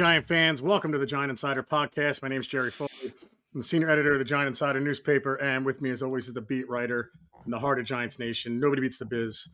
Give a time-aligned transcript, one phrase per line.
[0.00, 0.62] Giant fans.
[0.62, 2.22] Welcome to the Giant Insider Podcast.
[2.22, 2.88] My name is Jerry Foley.
[3.02, 6.32] I'm the senior editor of the Giant Insider newspaper, and with me, as always, is
[6.32, 7.10] the beat writer
[7.44, 8.58] in the heart of Giants Nation.
[8.58, 9.50] Nobody beats the biz.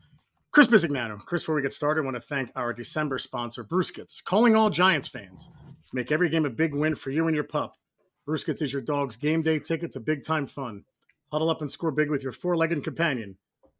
[0.51, 1.19] Chris Bisignano.
[1.19, 4.69] Chris, before we get started, I want to thank our December sponsor, Brewscuits, calling all
[4.69, 5.49] Giants fans.
[5.91, 7.73] Make every game a big win for you and your pup.
[8.25, 10.85] Brewscuits is your dog's game day ticket to big time fun.
[11.29, 13.35] Huddle up and score big with your four legged companion.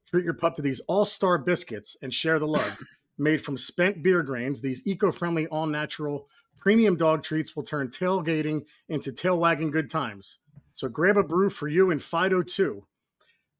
[0.05, 2.77] Treat your pup to these all star biscuits and share the love.
[3.17, 6.27] Made from spent beer grains, these eco friendly, all natural,
[6.59, 10.39] premium dog treats will turn tailgating into tail wagging good times.
[10.73, 12.85] So grab a brew for you and Fido too.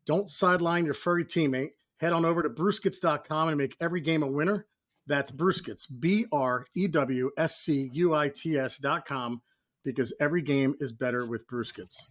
[0.06, 1.72] Don't sideline your furry teammate.
[2.00, 4.68] Head on over to brewscuits.com and make every game a winner.
[5.08, 9.42] That's Brewscuits, B R E W S C U I T S.com,
[9.84, 12.09] because every game is better with Brewscuits.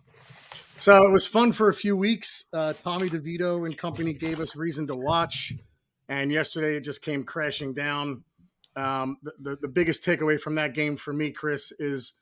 [0.78, 2.44] So it was fun for a few weeks.
[2.52, 5.52] Uh, Tommy DeVito and company gave us reason to watch.
[6.08, 8.24] And yesterday it just came crashing down.
[8.76, 12.12] Um, the, the, biggest takeaway from that game for me, Chris, is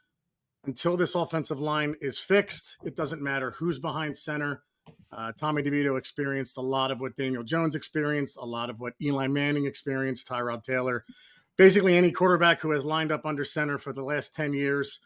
[0.65, 4.63] until this offensive line is fixed, it doesn't matter who's behind center.
[5.11, 8.93] Uh, Tommy DeVito experienced a lot of what Daniel Jones experienced, a lot of what
[9.03, 11.05] Eli Manning experienced, Tyrod Taylor.
[11.57, 15.01] Basically, any quarterback who has lined up under center for the last 10 years,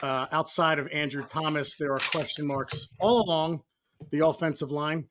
[0.00, 3.62] uh, outside of Andrew Thomas, there are question marks all along
[4.10, 5.08] the offensive line.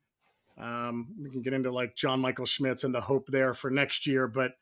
[0.57, 4.05] Um, we can get into like John Michael Schmitz and the hope there for next
[4.05, 4.53] year, but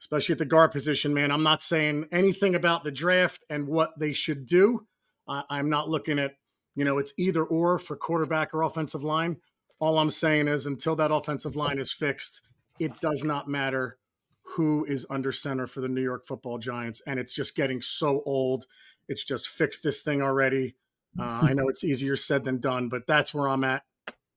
[0.00, 3.98] especially at the guard position, man, I'm not saying anything about the draft and what
[3.98, 4.86] they should do.
[5.26, 6.34] Uh, I'm not looking at,
[6.74, 9.38] you know, it's either or for quarterback or offensive line.
[9.80, 12.40] All I'm saying is until that offensive line is fixed,
[12.78, 13.98] it does not matter
[14.42, 17.02] who is under center for the New York football Giants.
[17.06, 18.66] And it's just getting so old.
[19.08, 20.74] It's just fixed this thing already.
[21.18, 23.82] Uh, I know it's easier said than done, but that's where I'm at.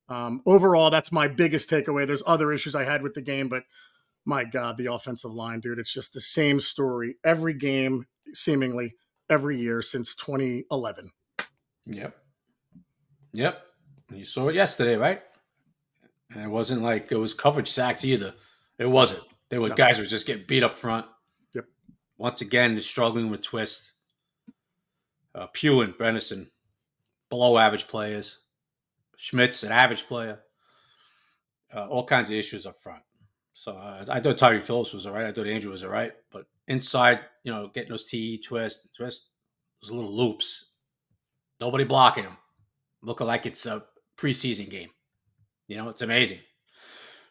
[0.10, 2.06] Um, overall, that's my biggest takeaway.
[2.06, 3.64] There's other issues I had with the game, but
[4.26, 8.94] my God, the offensive line, dude, it's just the same story every game, seemingly
[9.30, 11.12] every year since 2011.
[11.88, 12.18] Yep.
[13.34, 13.62] Yep.
[14.14, 15.22] You saw it yesterday, right?
[16.34, 18.34] And it wasn't like it was coverage sacks either.
[18.78, 19.24] It wasn't.
[19.50, 19.76] They were no.
[19.76, 21.06] guys were just getting beat up front.
[21.54, 21.66] Yep.
[22.18, 23.94] Once again, struggling with twist.
[25.34, 26.48] Uh, Pugh and Bredeson,
[27.30, 28.40] below average players.
[29.16, 30.40] Schmitz, an average player.
[31.74, 33.02] Uh, all kinds of issues up front.
[33.62, 35.28] So uh, I thought Tyre Phillips was all right.
[35.28, 36.14] I thought Andrew was all right.
[36.32, 39.28] But inside, you know, getting those TE twist, twist,
[39.84, 40.72] those little loops.
[41.60, 42.38] Nobody blocking him.
[43.04, 43.84] Looking like it's a
[44.18, 44.90] preseason game.
[45.68, 46.40] You know, it's amazing.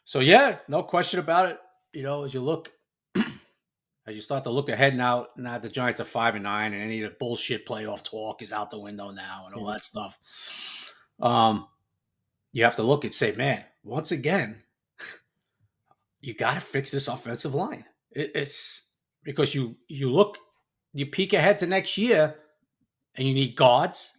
[0.04, 1.58] So yeah, no question about it.
[1.92, 2.70] You know, as you look,
[3.16, 6.80] as you start to look ahead now, now the Giants are five and nine, and
[6.80, 10.16] any of the bullshit playoff talk is out the window now, and all that stuff.
[11.18, 11.66] Um,
[12.52, 14.62] you have to look and say, man, once again,
[16.20, 17.84] you got to fix this offensive line.
[18.12, 18.88] It, it's
[19.24, 20.38] because you you look,
[20.92, 22.36] you peek ahead to next year,
[23.16, 24.12] and you need guards.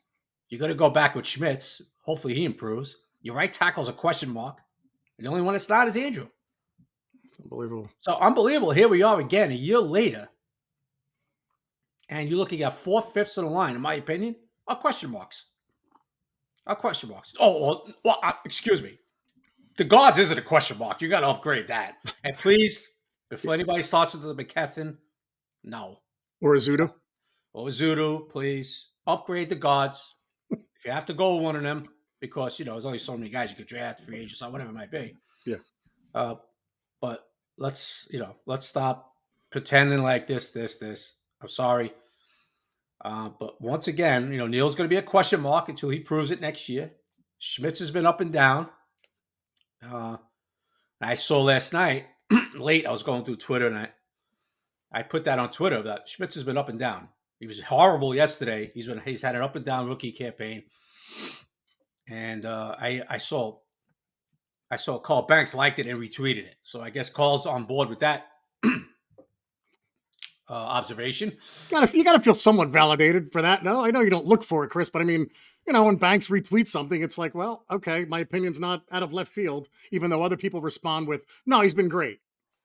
[0.50, 1.82] You got to go back with Schmitz.
[2.02, 2.98] Hopefully, he improves.
[3.22, 4.58] Your right tackle's a question mark.
[5.18, 6.28] And the only one that's not is Andrew.
[7.44, 7.90] Unbelievable.
[8.00, 8.72] So unbelievable.
[8.72, 10.30] Here we are again, a year later,
[12.10, 13.76] and you're looking at four fifths of the line.
[13.76, 14.36] In my opinion,
[14.68, 15.46] are question marks.
[16.68, 17.34] A question marks.
[17.40, 19.00] Oh, well, well uh, excuse me.
[19.78, 21.02] The gods isn't a question mark.
[21.02, 21.96] You got to upgrade that.
[22.24, 22.88] And please,
[23.32, 24.98] if anybody starts with the McKethan,
[25.64, 26.00] no.
[26.42, 26.94] Or Ezeudu.
[27.54, 30.16] Or Ezeudu, please upgrade the gods.
[30.52, 31.88] if you have to go with one of them,
[32.20, 34.70] because you know there's only so many guys you could draft, free agents, or whatever
[34.70, 35.16] it might be.
[35.46, 35.58] Yeah.
[36.14, 36.36] Uh,
[37.00, 37.26] but
[37.58, 39.12] let's you know let's stop
[39.52, 41.16] pretending like this, this, this.
[41.42, 41.94] I'm sorry.
[43.04, 46.00] Uh, but once again, you know, Neal's going to be a question mark until he
[46.00, 46.92] proves it next year.
[47.40, 48.70] Schmitz has been up and down.
[49.88, 50.18] Uh,
[51.02, 52.06] I saw last night,
[52.56, 53.90] late, I was going through Twitter and I,
[54.92, 57.10] I put that on Twitter that Schmitz has been up and down.
[57.40, 58.72] He was horrible yesterday.
[58.76, 60.64] He's been he's had an up and down rookie campaign,
[62.08, 63.58] and uh, I I saw
[64.70, 66.56] I saw Carl Banks liked it and retweeted it.
[66.62, 68.28] So I guess Carl's on board with that
[68.64, 68.70] uh,
[70.50, 71.30] observation.
[71.32, 73.64] You gotta, you gotta feel somewhat validated for that.
[73.64, 75.28] No, I know you don't look for it, Chris, but I mean,
[75.68, 79.14] you know, when Banks retweets something, it's like, well, okay, my opinion's not out of
[79.14, 82.20] left field, even though other people respond with, no, he's been great.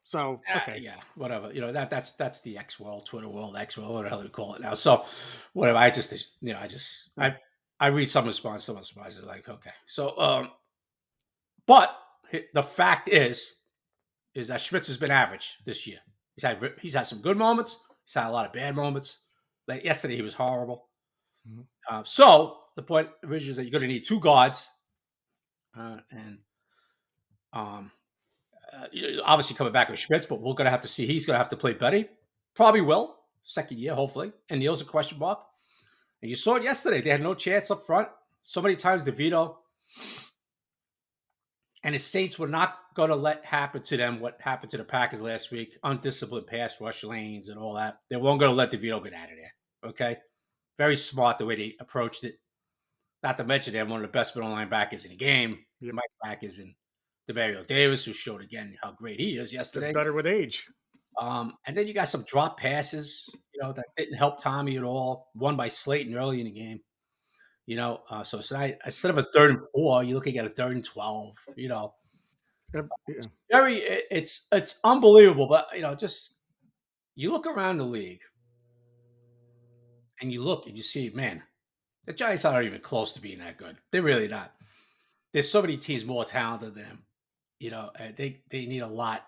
[0.07, 1.53] So okay, uh, yeah, whatever.
[1.53, 4.55] You know that that's that's the X world, Twitter world, X world, whatever we call
[4.55, 4.75] it now.
[4.75, 5.05] So
[5.53, 5.79] whatever.
[5.79, 7.35] I just you know I just I
[7.81, 9.73] I read some response, some responses like okay.
[9.87, 10.51] So um,
[11.67, 11.99] but
[12.55, 13.55] the fact is,
[14.37, 15.99] is that Schmitz has been average this year.
[16.37, 17.77] He's had he's had some good moments.
[18.05, 19.19] He's had a lot of bad moments.
[19.67, 20.87] Like yesterday, he was horrible.
[21.51, 21.63] Mm-hmm.
[21.91, 24.69] Uh, so the point originally is that you're going to need two guards,
[25.77, 26.39] uh, and
[27.53, 27.91] um,
[28.73, 28.87] uh,
[29.25, 31.07] obviously coming back with Schmitz, but we're going to have to see.
[31.07, 32.05] He's going to have to play better.
[32.55, 33.17] Probably will.
[33.43, 34.33] second year, hopefully.
[34.49, 35.41] And Neal's a question mark.
[36.23, 37.01] And you saw it yesterday.
[37.01, 38.09] They had no chance up front.
[38.43, 39.57] So many times DeVito
[41.83, 44.85] and the Saints were not going to let happen to them what happened to the
[44.85, 48.01] Packers last week, undisciplined pass rush lanes and all that.
[48.09, 49.91] They weren't going to let DeVito get out of there.
[49.91, 50.17] Okay.
[50.79, 52.39] Very smart the way they approached it.
[53.27, 55.59] Not to mention they have one of the best middle linebackers in the game.
[55.81, 55.91] Yeah.
[55.93, 56.73] Mike backers and
[57.29, 59.89] Demario Davis, who showed again how great he is yesterday.
[59.89, 60.65] It's better with age.
[61.21, 64.85] Um, and then you got some drop passes, you know, that didn't help Tommy at
[64.85, 65.27] all.
[65.35, 66.79] One by Slayton early in the game.
[67.67, 70.77] You know, uh, so instead of a third and four, you're looking at a third
[70.77, 71.35] and twelve.
[71.57, 71.95] You know,
[72.73, 72.83] yeah.
[73.51, 75.49] very it's it's unbelievable.
[75.49, 76.37] But you know, just
[77.17, 78.21] you look around the league
[80.21, 81.43] and you look and you see, man,
[82.07, 83.77] the Giants aren't even close to being that good.
[83.91, 84.53] They're really not.
[85.33, 87.03] There's so many teams more talented than them.
[87.59, 89.25] You know, they they need a lot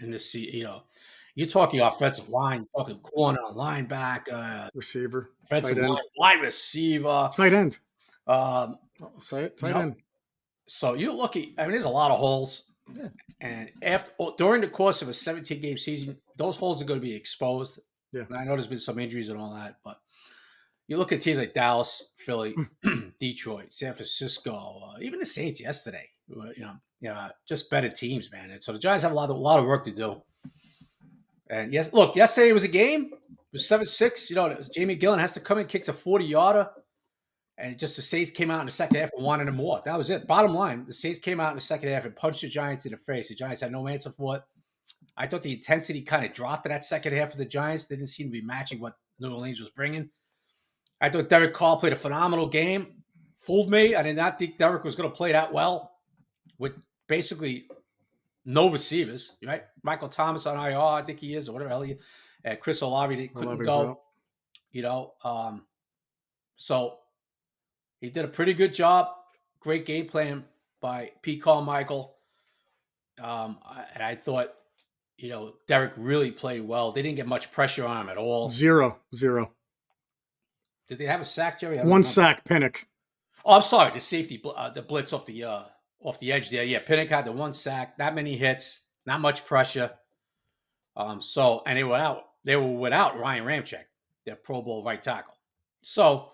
[0.00, 0.30] in this.
[0.30, 0.56] Season.
[0.56, 0.82] You know,
[1.34, 7.78] you're talking offensive line, talking corner, linebacker, receiver, offensive line, wide receiver, tight end.
[8.26, 9.96] Um, I'll say it, tight end.
[10.66, 11.54] So you're lucky.
[11.56, 13.08] I mean, there's a lot of holes, yeah.
[13.40, 17.00] and after oh, during the course of a 17 game season, those holes are going
[17.00, 17.78] to be exposed.
[18.12, 20.00] Yeah, and I know there's been some injuries and all that, but
[20.88, 23.08] you look at teams like Dallas, Philly, hmm.
[23.20, 26.08] Detroit, San Francisco, uh, even the Saints yesterday.
[26.26, 28.50] You know, you know, just better teams, man.
[28.50, 30.22] And so the Giants have a lot of a lot of work to do.
[31.48, 33.10] And yes, look, yesterday was a game.
[33.12, 34.28] It was seven six.
[34.28, 36.68] You know, Jamie Gillan has to come in, kicks a forty yarder,
[37.56, 39.82] and just the Saints came out in the second half and wanted him more.
[39.84, 40.26] That was it.
[40.26, 42.92] Bottom line, the Saints came out in the second half and punched the Giants in
[42.92, 43.28] the face.
[43.28, 44.42] The Giants had no answer for it.
[45.16, 47.86] I thought the intensity kind of dropped in that second half of the Giants.
[47.86, 50.10] They didn't seem to be matching what New Orleans was bringing.
[51.00, 53.02] I thought Derek Carr played a phenomenal game.
[53.40, 53.94] Fooled me.
[53.94, 55.92] I did not think Derek was going to play that well
[56.58, 56.74] with
[57.06, 57.66] basically
[58.44, 59.64] no receivers, right?
[59.82, 61.96] Michael Thomas on IR, I think he is, or whatever hell he.
[62.44, 64.00] Uh, Chris Olave couldn't go.
[64.72, 65.62] You know, um,
[66.56, 66.98] so
[68.00, 69.08] he did a pretty good job.
[69.60, 70.44] Great game plan
[70.80, 72.16] by Pete Carmichael.
[73.20, 73.58] Um,
[73.94, 74.52] and I thought,
[75.16, 76.92] you know, Derek really played well.
[76.92, 78.48] They didn't get much pressure on him at all.
[78.48, 79.52] Zero, zero.
[80.88, 81.78] Did they have a sack, Jerry?
[81.78, 82.86] One sack, Pinnock.
[83.44, 83.92] Oh, I'm sorry.
[83.92, 85.62] The safety, uh, the blitz off the uh,
[86.00, 86.64] off the edge there.
[86.64, 89.92] Yeah, Pinnock had the one sack, not many hits, not much pressure.
[90.96, 92.24] Um, so and they were out.
[92.44, 93.84] They were without Ryan Ramczyk,
[94.24, 95.34] their Pro Bowl right tackle.
[95.82, 96.30] So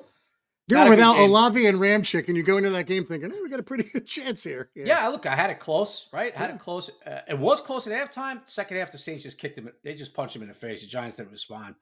[0.69, 3.61] yeah, without Olave and Ramczyk, and you go into that game thinking, hey, we got
[3.61, 4.71] a pretty good chance here.
[4.75, 6.35] Yeah, yeah look, I had it close, right?
[6.35, 6.57] Had yeah.
[6.57, 6.91] it close.
[7.07, 8.41] Uh, it was close at halftime.
[8.49, 9.71] Second half, the Saints just kicked him.
[9.83, 10.81] They just punched him in the face.
[10.81, 11.75] The Giants didn't respond.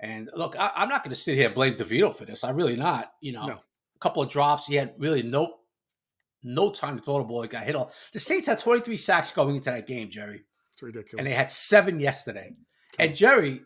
[0.00, 2.44] And look, I, am not going to sit here and blame DeVito for this.
[2.44, 3.12] I really not.
[3.20, 3.54] You know, no.
[3.54, 4.66] a couple of drops.
[4.66, 5.54] He had really no
[6.42, 7.42] no time to throw the ball.
[7.42, 7.92] He got hit all.
[8.12, 10.42] The Saints had 23 sacks going into that game, Jerry.
[10.74, 11.18] It's ridiculous.
[11.18, 12.54] And they had seven yesterday.
[12.94, 13.06] Okay.
[13.06, 13.62] And Jerry,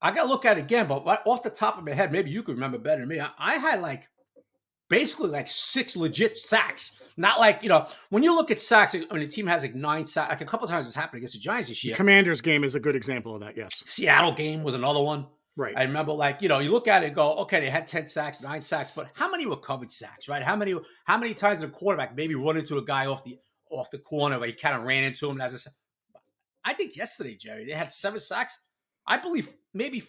[0.00, 2.12] I got to look at it again, but right off the top of my head,
[2.12, 3.20] maybe you could remember better than me.
[3.20, 4.08] I, I had like
[4.88, 7.00] basically like six legit sacks.
[7.16, 9.74] Not like, you know, when you look at sacks, I mean, the team has like
[9.74, 10.30] nine sacks.
[10.30, 11.94] Like a couple times it's happened against the Giants this year.
[11.94, 13.82] The Commanders game is a good example of that, yes.
[13.84, 15.26] Seattle game was another one.
[15.56, 15.74] Right.
[15.76, 18.06] I remember like, you know, you look at it and go, okay, they had 10
[18.06, 20.42] sacks, nine sacks, but how many were covered sacks, right?
[20.42, 23.38] How many how many times did a quarterback maybe run into a guy off the
[23.70, 25.70] off the corner where he kind of ran into him as a
[26.64, 28.58] I think yesterday, Jerry, they had seven sacks.
[29.06, 30.02] I believe maybe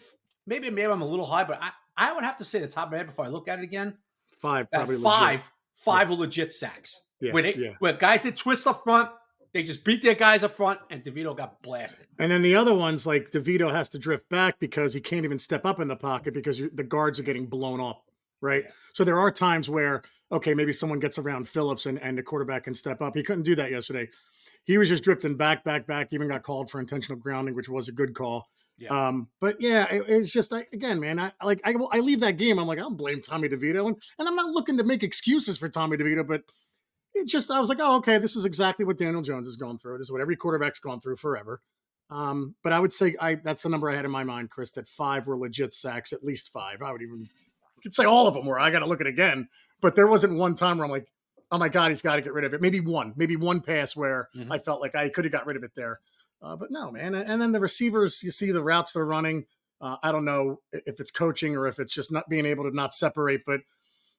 [0.46, 2.86] maybe maybe I'm a little high, but I, I would have to say the top
[2.86, 3.96] of my head before I look at it again.
[4.38, 5.50] Five, probably five, legit.
[5.76, 6.14] five yeah.
[6.14, 7.02] were legit sacks.
[7.20, 7.72] Yeah, where, they, yeah.
[7.78, 9.10] where guys did twist up front,
[9.56, 12.06] they just beat their guys up front, and DeVito got blasted.
[12.18, 15.38] And then the other ones, like DeVito has to drift back because he can't even
[15.38, 18.04] step up in the pocket because the guards are getting blown up,
[18.42, 18.64] right?
[18.64, 18.70] Yeah.
[18.92, 22.64] So there are times where, okay, maybe someone gets around Phillips and, and the quarterback
[22.64, 23.16] can step up.
[23.16, 24.10] He couldn't do that yesterday.
[24.64, 27.88] He was just drifting back, back, back, even got called for intentional grounding, which was
[27.88, 28.50] a good call.
[28.76, 28.90] Yeah.
[28.90, 31.18] Um, but yeah, it, it's just I, again, man.
[31.18, 32.58] I like I, I leave that game.
[32.58, 35.56] I'm like, I don't blame Tommy DeVito, and, and I'm not looking to make excuses
[35.56, 36.42] for Tommy DeVito, but
[37.16, 39.78] it just I was like, oh, okay, this is exactly what Daniel Jones has gone
[39.78, 39.98] through.
[39.98, 41.60] This is what every quarterback's gone through forever.
[42.08, 44.70] Um, but I would say I that's the number I had in my mind, Chris.
[44.72, 46.82] That five were legit sacks, at least five.
[46.82, 48.60] I would even I could say all of them were.
[48.60, 49.48] I got to look at it again,
[49.80, 51.08] but there wasn't one time where I'm like,
[51.50, 52.60] oh my god, he's got to get rid of it.
[52.60, 54.52] Maybe one, maybe one pass where mm-hmm.
[54.52, 56.00] I felt like I could have got rid of it there.
[56.42, 57.14] Uh, but no, man.
[57.14, 59.46] And then the receivers, you see the routes they're running.
[59.80, 62.74] Uh, I don't know if it's coaching or if it's just not being able to
[62.74, 63.60] not separate, but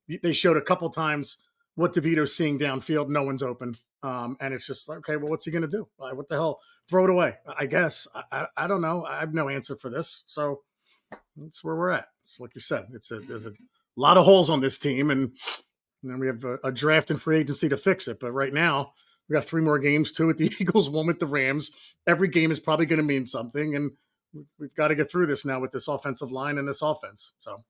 [0.07, 1.37] they showed a couple times
[1.77, 3.07] what DeVito's seeing downfield.
[3.07, 3.75] No one's open.
[4.01, 5.87] Um, and it's just like, okay, well, what's he going to do?
[5.97, 6.59] What the hell?
[6.89, 7.35] Throw it away.
[7.57, 8.07] I guess.
[8.15, 9.05] I, I, I, don't know.
[9.05, 10.23] I have no answer for this.
[10.25, 10.61] So
[11.35, 12.07] that's where we're at.
[12.23, 13.53] It's like you said, it's a, there's a
[13.95, 15.31] lot of holes on this team and,
[16.03, 18.19] then we have a, a, draft and free agency to fix it.
[18.19, 18.93] But right now
[19.27, 21.71] we got three more games, two with the Eagles, one with the Rams.
[22.05, 23.75] Every game is probably going to mean something.
[23.75, 23.91] And
[24.57, 27.33] we've got to get through this now with this offensive line and this offense.
[27.39, 27.63] So.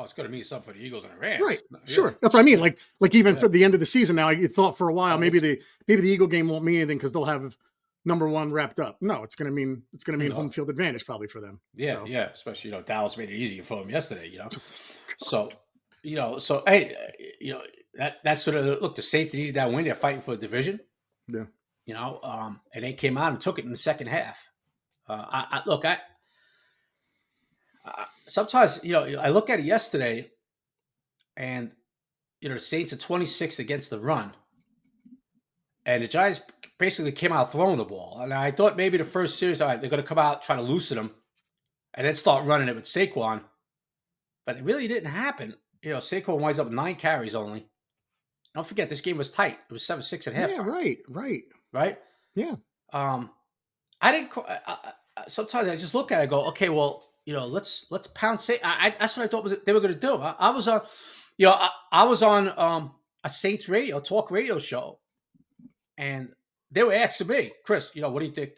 [0.00, 1.60] Oh, it's going to mean something for the Eagles and the Rams, right?
[1.70, 1.78] Yeah.
[1.84, 2.58] Sure, that's what I mean.
[2.58, 3.40] Like, like even yeah.
[3.40, 6.00] for the end of the season now, you thought for a while maybe the maybe
[6.00, 7.54] the Eagle game won't mean anything because they'll have
[8.06, 8.96] number one wrapped up.
[9.02, 10.36] No, it's going to mean it's going to mean No.
[10.36, 11.60] home field advantage probably for them.
[11.76, 12.28] Yeah, So, yeah.
[12.30, 14.28] Especially you know Dallas made it easier for them yesterday.
[14.28, 14.48] You know,
[15.18, 15.50] so
[16.02, 16.96] you know, so hey,
[17.38, 17.62] you know
[17.94, 18.94] that that's sort of look.
[18.94, 19.84] The Saints needed that win.
[19.84, 20.80] They're fighting for the division.
[21.28, 21.44] Yeah.
[21.84, 24.48] You know, um, and they came out and took it in the second half.
[25.08, 25.98] Uh, I, I look, I, I
[28.26, 30.30] sometimes you know I look at it yesterday,
[31.36, 31.70] and
[32.40, 34.32] you know the Saints are twenty six against the run,
[35.86, 36.40] and the Giants
[36.78, 38.20] basically came out throwing the ball.
[38.22, 40.56] And I thought maybe the first series, all right, they're going to come out try
[40.56, 41.10] to loosen them,
[41.94, 43.42] and then start running it with Saquon.
[44.46, 45.54] But it really didn't happen.
[45.82, 47.66] You know, Saquon winds up with nine carries only.
[48.54, 49.58] Don't forget, this game was tight.
[49.68, 51.42] It was seven six at yeah, halftime, right, right.
[51.72, 51.98] right?
[52.34, 52.56] Yeah.
[52.92, 53.30] Um,
[54.00, 54.30] I didn't.
[54.36, 54.92] I, I, I-
[55.28, 58.40] sometimes I just look at it, and go, okay, well, you know, let's let's pound.
[58.40, 60.16] Sa- I, I that's what I thought was they were going to do.
[60.16, 60.82] I, I was on,
[61.36, 64.98] you know, I, was on um a Saints radio talk radio show,
[65.98, 66.30] and
[66.70, 68.52] they were asking me, Chris, you know, what do you think?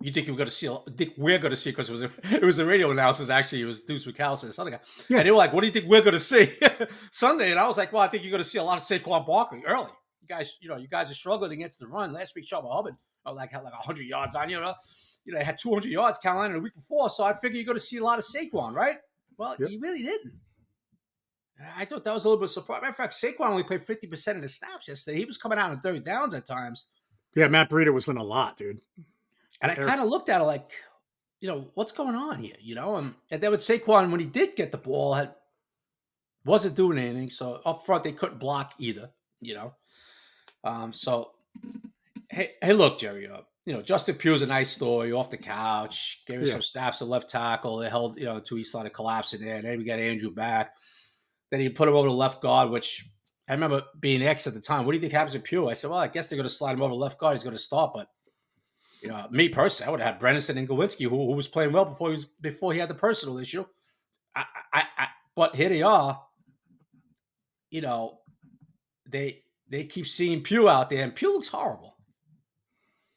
[0.00, 0.74] You think we're going to see?
[0.96, 1.70] Think we're going to see?
[1.70, 3.30] Because it was a, it was a radio announcers.
[3.30, 4.80] Actually, it was Deuce McAllister, this other guy.
[5.08, 5.18] Yeah.
[5.18, 6.50] And they were like, "What do you think we're going to see
[7.10, 8.84] Sunday?" And I was like, "Well, I think you're going to see a lot of
[8.84, 9.90] Saquon Barkley early.
[10.20, 12.12] You guys, you know, you guys are struggling against the run.
[12.12, 12.94] Last week, Chuba Hubbard,
[13.26, 14.60] oh, like had like 100 yards on you.
[14.60, 14.74] Know?
[15.24, 17.84] You know, had 200 yards Carolina the week before, so I figure you're going to
[17.84, 18.96] see a lot of Saquon, right?
[19.36, 19.70] Well, Yep.
[19.70, 20.34] you really didn't.
[21.58, 22.82] And I thought that was a little bit surprising.
[22.82, 25.18] Matter of fact, Saquon only played 50% of the snaps yesterday.
[25.18, 26.86] He was coming out on third downs at times.
[27.34, 28.80] Yeah, Matt Breida was in a lot, dude.
[29.60, 30.72] And I kind of looked at it like,
[31.40, 32.56] you know, what's going on here?
[32.60, 35.34] You know, and, and then with Saquon, when he did get the ball, had
[36.44, 37.30] wasn't doing anything.
[37.30, 39.10] So up front, they couldn't block either.
[39.40, 39.74] You know,
[40.64, 41.30] um, so
[42.28, 46.22] hey, hey, look, Jerry, uh, you know, Justin Pugh's a nice story off the couch.
[46.26, 46.54] Gave us Yeah.
[46.54, 47.76] some snaps at left tackle.
[47.76, 49.56] They held, you know, until he started collapsing there.
[49.56, 50.74] And then we got Andrew back.
[51.50, 53.04] Then he put him over to left guard, which
[53.48, 54.84] I remember being X at the time.
[54.84, 55.68] What do you think happens to Pugh?
[55.68, 57.36] I said, well, I guess they're going to slide him over to left guard.
[57.36, 58.08] He's going to start, but
[59.02, 61.72] you know, me personally, I would have had Bredeson and Glowinski, who, who was playing
[61.72, 63.64] well before he was before he had the personal issue.
[64.34, 66.22] I, I, I, but here they are.
[67.70, 68.20] You know,
[69.08, 71.91] they they keep seeing Pugh out there, and Pugh looks horrible.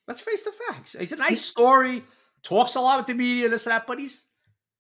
[0.08, 0.96] Let's face the facts.
[0.98, 2.04] He's a nice story,
[2.44, 4.26] talks a lot with the media, this and that, but he's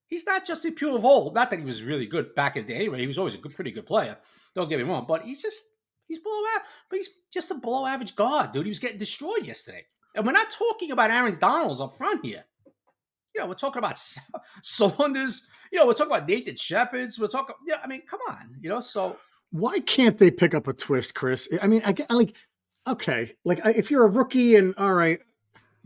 [0.08, 1.34] he's not just a pure of old.
[1.34, 2.80] Not that he was really good back in the day.
[2.80, 4.18] Anyway, he was always a good, pretty good player.
[4.56, 5.64] Don't get me wrong, but he's just
[6.08, 6.70] he's below average.
[6.90, 8.66] But he's just a below average guard, dude.
[8.66, 9.86] He was getting destroyed yesterday.
[10.16, 12.46] And we're not talking about Aaron Donalds up front here.
[13.34, 13.98] You know, we're talking about
[14.62, 15.46] Saunders.
[15.72, 17.20] You know, we're talking about Nathan Shepherds.
[17.20, 17.56] We're talking.
[17.68, 18.56] Yeah, I mean, come on.
[18.62, 19.18] You know, so
[19.52, 21.50] Why can't they pick up a twist, Chris?
[21.62, 22.34] I mean, I get like,
[22.88, 25.20] okay, like if you're a rookie and all right,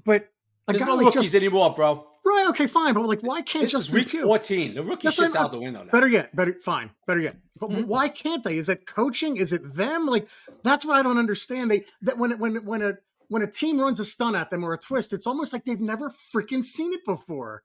[0.06, 0.30] but
[0.68, 2.06] a there's guy no like rookies just anymore, bro.
[2.26, 4.76] right, okay, fine, but like, why can't This just week 14.
[4.76, 5.92] The rookie That's shit's out the window now.
[5.92, 7.36] Better yet, better fine, better yet.
[7.58, 7.86] But Mhm.
[7.86, 8.58] why can't they?
[8.58, 9.36] Is it coaching?
[9.38, 10.06] Is it them?
[10.06, 10.28] Like
[10.64, 11.72] that's what I don't understand.
[11.72, 12.94] They that when when when a
[13.28, 15.80] when a team runs a stunt at them or a twist, it's almost like they've
[15.80, 17.64] never freaking seen it before,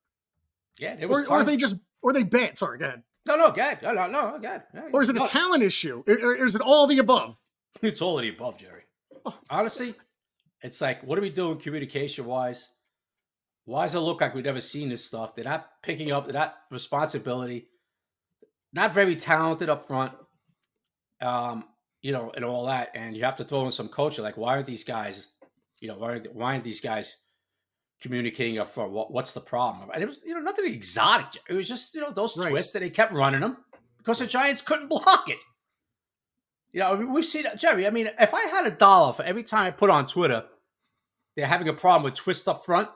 [0.79, 2.59] Yeah, there was or, or they just or they bad.
[2.59, 3.03] Sorry, go ahead.
[3.27, 4.63] no, no, God, no, no, no, God.
[4.93, 6.03] Or is it a talent issue?
[6.07, 7.37] Or, or is it all the above?
[7.83, 8.83] It's all of the above, Jerry.
[9.51, 9.95] Honestly,
[10.63, 12.69] it's like, what are we doing communication wise?
[13.67, 15.35] Why does it look like we've never seen this stuff?
[15.35, 17.69] They're not picking up that responsibility.
[18.73, 20.13] Not very talented up front,
[21.21, 21.65] um,
[22.03, 22.91] you know, and all that.
[22.95, 24.25] And you have to throw in some coaching.
[24.25, 25.29] Like, why aren't these guys,
[25.81, 27.15] you know, why aren't, why aren't these guys
[28.03, 28.91] communicating up front?
[28.91, 29.91] What, what's the problem?
[29.95, 31.41] And it was, you know, nothing exotic.
[31.49, 32.51] It was just, you know, those Right.
[32.51, 33.57] twists that they kept running them
[33.97, 35.39] because the Giants couldn't block it.
[36.75, 37.87] You know, I mean, we've seen Jerry.
[37.87, 40.45] I mean, if I had a dollar for every time I put on Twitter,
[41.37, 42.89] they're having a problem with twist up front,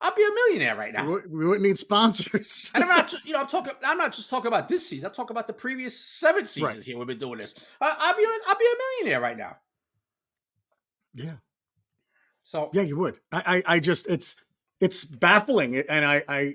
[0.00, 1.04] I'd be a millionaire right now.
[1.30, 2.68] we wouldn't need sponsors.
[2.74, 3.72] And I'm not, you know, I'm talking.
[3.84, 5.06] I'm not just talking about this season.
[5.06, 6.84] I'm talking about the previous seven seasons Right.
[6.84, 6.98] here.
[6.98, 7.54] We've been doing this.
[7.80, 9.56] I, I'd be, like, I'd be a millionaire right now.
[11.14, 11.36] yeah,
[12.42, 13.20] So yeah, you would.
[13.30, 14.34] I, I, I just it's
[14.80, 16.54] it's baffling, and I, I,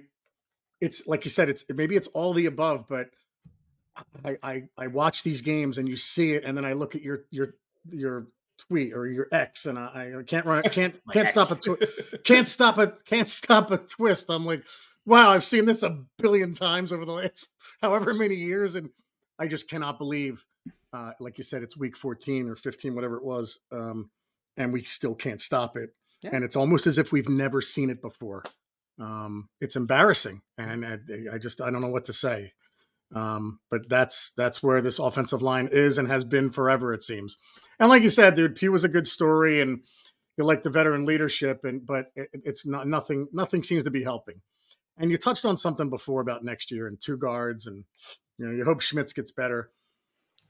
[0.82, 3.12] it's like you said, it's maybe it's all the above, but
[4.24, 7.02] I, I, I watch these games and you see it, and then I look at
[7.02, 7.56] your your
[7.92, 11.64] your tweet or your X, and I, I can't run, can't can't stop a ex.
[11.64, 14.30] twi- can't stop a can't stop a twist.
[14.30, 14.66] I'm like,
[15.06, 17.48] wow, I've seen this a billion times over the last
[17.82, 18.90] however many years, and
[19.40, 20.46] I just cannot believe,
[20.94, 24.10] uh, like you said, it's week 14 or 15, whatever it was, um,
[24.58, 25.92] and we still can't stop it.
[26.22, 26.30] Yeah.
[26.34, 28.44] And it's almost as if we've never seen it before.
[29.00, 30.98] Um, it's embarrassing, and I,
[31.34, 32.54] I just I don't know what to say.
[33.14, 37.38] Um, but that's that's where this offensive line is and has been forever, it seems.
[37.80, 39.84] And like you said, dude, Pugh was a good story, and
[40.38, 43.28] you like the veteran leadership, and but it, it's not nothing.
[43.32, 44.42] Nothing seems to be helping.
[44.98, 47.84] And you touched on something before about next year and two guards, and
[48.38, 49.72] you know you hope Schmitz gets better.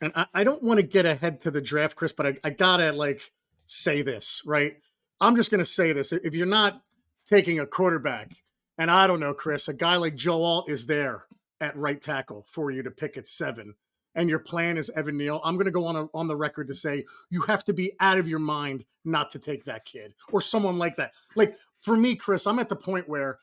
[0.02, 2.50] And I, I don't want to get ahead to the draft, Chris, but I, I
[2.52, 3.32] gotta like
[3.66, 4.78] say this right.
[5.20, 6.82] I'm just gonna say this: if you're not
[7.26, 8.32] taking a quarterback,
[8.78, 11.26] and I don't know, Chris, a guy like Joe Alt is there
[11.62, 13.76] at right tackle for you to pick at seven,
[14.16, 16.68] and your plan is Evan Neal, I'm going to go on a, on the record
[16.68, 20.14] to say you have to be out of your mind not to take that kid
[20.32, 21.14] or someone like that.
[21.36, 23.40] Like for me, Chris, I'm at the point where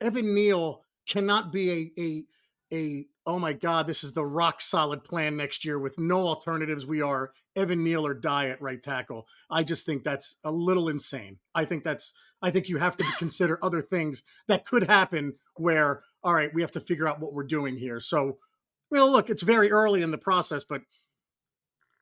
[0.00, 2.24] Evan Neal cannot be a a
[2.72, 6.86] a oh my god, this is the rock solid plan next year with no alternatives.
[6.86, 9.26] We are Evan Neal or die at right tackle.
[9.50, 11.38] I just think that's a little insane.
[11.54, 16.02] I think that's I think you have to consider other things that could happen where
[16.24, 18.00] all right, we have to figure out what we're doing here.
[18.00, 18.38] So,
[18.90, 20.82] you know, look, it's very early in the process, but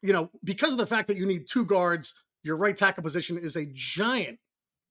[0.03, 3.39] you know, because of the fact that you need two guards, your right tackle position
[3.39, 4.39] is a giant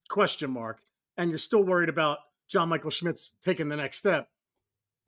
[0.09, 0.81] question mark,
[1.17, 4.29] and you're still worried about John Michael Schmitz taking the next step.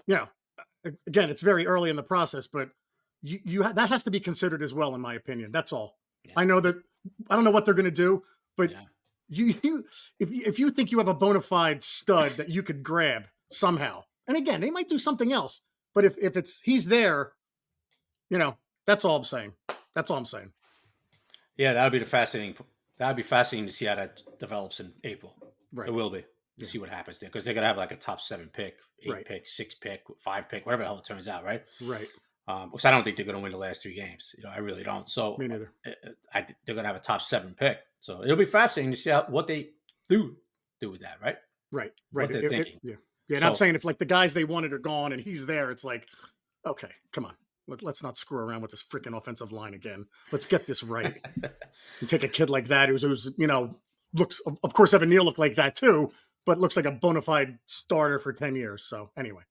[0.07, 0.29] You know,
[1.07, 2.69] again, it's very early in the process, but
[3.21, 5.51] you, you ha- that has to be considered as well, in my opinion.
[5.51, 5.97] That's all.
[6.25, 6.33] Yeah.
[6.37, 6.75] I know that
[7.29, 8.23] I don't know what they're going to do,
[8.57, 8.81] but yeah.
[9.29, 9.85] you, you
[10.19, 13.23] if you, if you think you have a bona fide stud that you could grab
[13.49, 15.61] somehow, and again, they might do something else,
[15.93, 17.33] but if if it's he's there,
[18.29, 19.53] you know, that's all I'm saying.
[19.95, 20.51] That's all I'm saying.
[21.57, 22.55] Yeah, that'll be the fascinating.
[22.97, 25.35] That'll be fascinating to see how that develops in April.
[25.71, 26.27] Right, it will be to
[26.57, 26.67] yeah.
[26.67, 28.75] see what happens there because they're gonna have like a top seven pick
[29.05, 29.25] eight right.
[29.25, 31.63] pick, six pick, five pick, whatever the hell it turns out, right?
[31.81, 32.07] Right.
[32.47, 34.35] Um, because I don't think they're going to win the last three games.
[34.37, 35.07] You know, I really don't.
[35.07, 35.71] So me neither.
[35.85, 37.77] I, I, they're going to have a top seven pick.
[37.99, 39.69] So it'll be fascinating to see how, what they
[40.09, 40.35] do
[40.81, 41.37] do with that, right?
[41.71, 41.91] Right.
[42.11, 42.23] Right.
[42.23, 42.73] What they're it, thinking.
[42.75, 42.95] It, yeah.
[43.29, 43.37] Yeah.
[43.37, 45.71] And so, I'm saying if like the guys they wanted are gone and he's there,
[45.71, 46.07] it's like,
[46.65, 47.33] okay, come on.
[47.67, 50.05] Let, us not screw around with this freaking offensive line again.
[50.33, 51.25] Let's get this right.
[52.01, 53.79] and take a kid like that who's, who's you know,
[54.13, 56.11] looks, of course, Evan Neal looked like that too,
[56.45, 58.83] but looks like a bona fide starter for 10 years.
[58.83, 59.43] So anyway.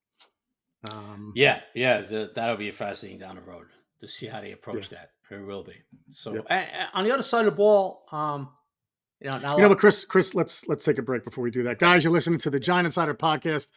[0.90, 2.02] Um, yeah, yeah,
[2.34, 3.66] that'll be fascinating down the road
[4.00, 4.98] to see how they approach yeah.
[4.98, 5.10] that.
[5.34, 5.76] It will be.
[6.10, 6.46] So yep.
[6.50, 8.50] and, and on the other side of the ball, um,
[9.22, 11.50] you know, now you know what, Chris, Chris, let's let's take a break before we
[11.50, 12.02] do that, guys.
[12.02, 13.68] You're listening to the Giant Insider podcast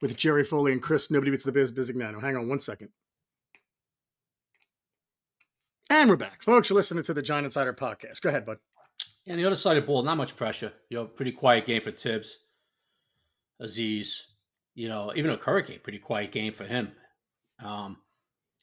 [0.00, 1.10] with Jerry Foley and Chris.
[1.10, 2.20] Nobody beats the biz, Bisignano.
[2.20, 2.90] Hang on one second.
[5.90, 6.70] And we're back, folks.
[6.70, 8.20] You're listening to the Giant Insider podcast.
[8.20, 8.58] Go ahead, bud.
[9.26, 10.72] And the other side of the ball, not much pressure.
[10.88, 12.38] You know, pretty quiet game for Thibs.
[13.60, 14.22] Azeez.
[14.74, 16.92] you know, even a Hurricane, pretty quiet game for him.
[17.62, 17.98] Um,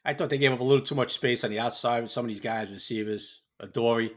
[0.05, 2.25] I thought they gave up a little too much space on the outside with some
[2.25, 4.11] of these guys, receivers, Adoree,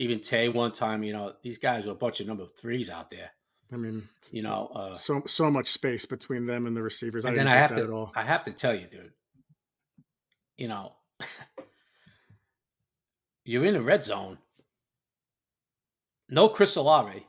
[0.00, 1.04] even Tay one time.
[1.04, 3.30] You know, these guys are a bunch of number threes out there.
[3.72, 7.24] I mean, you know, uh, so so much space between them and the receivers.
[7.24, 9.12] And I then I have to, I have to tell you, dude.
[10.56, 10.92] You know,
[13.44, 14.38] you're in the red zone.
[16.28, 17.26] No Chris Olave,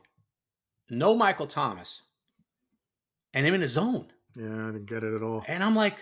[0.90, 2.02] no Michael Thomas
[3.34, 4.06] and they're in the zone.
[4.36, 5.44] Yeah, I didn't get it at all.
[5.46, 5.96] And I'm like,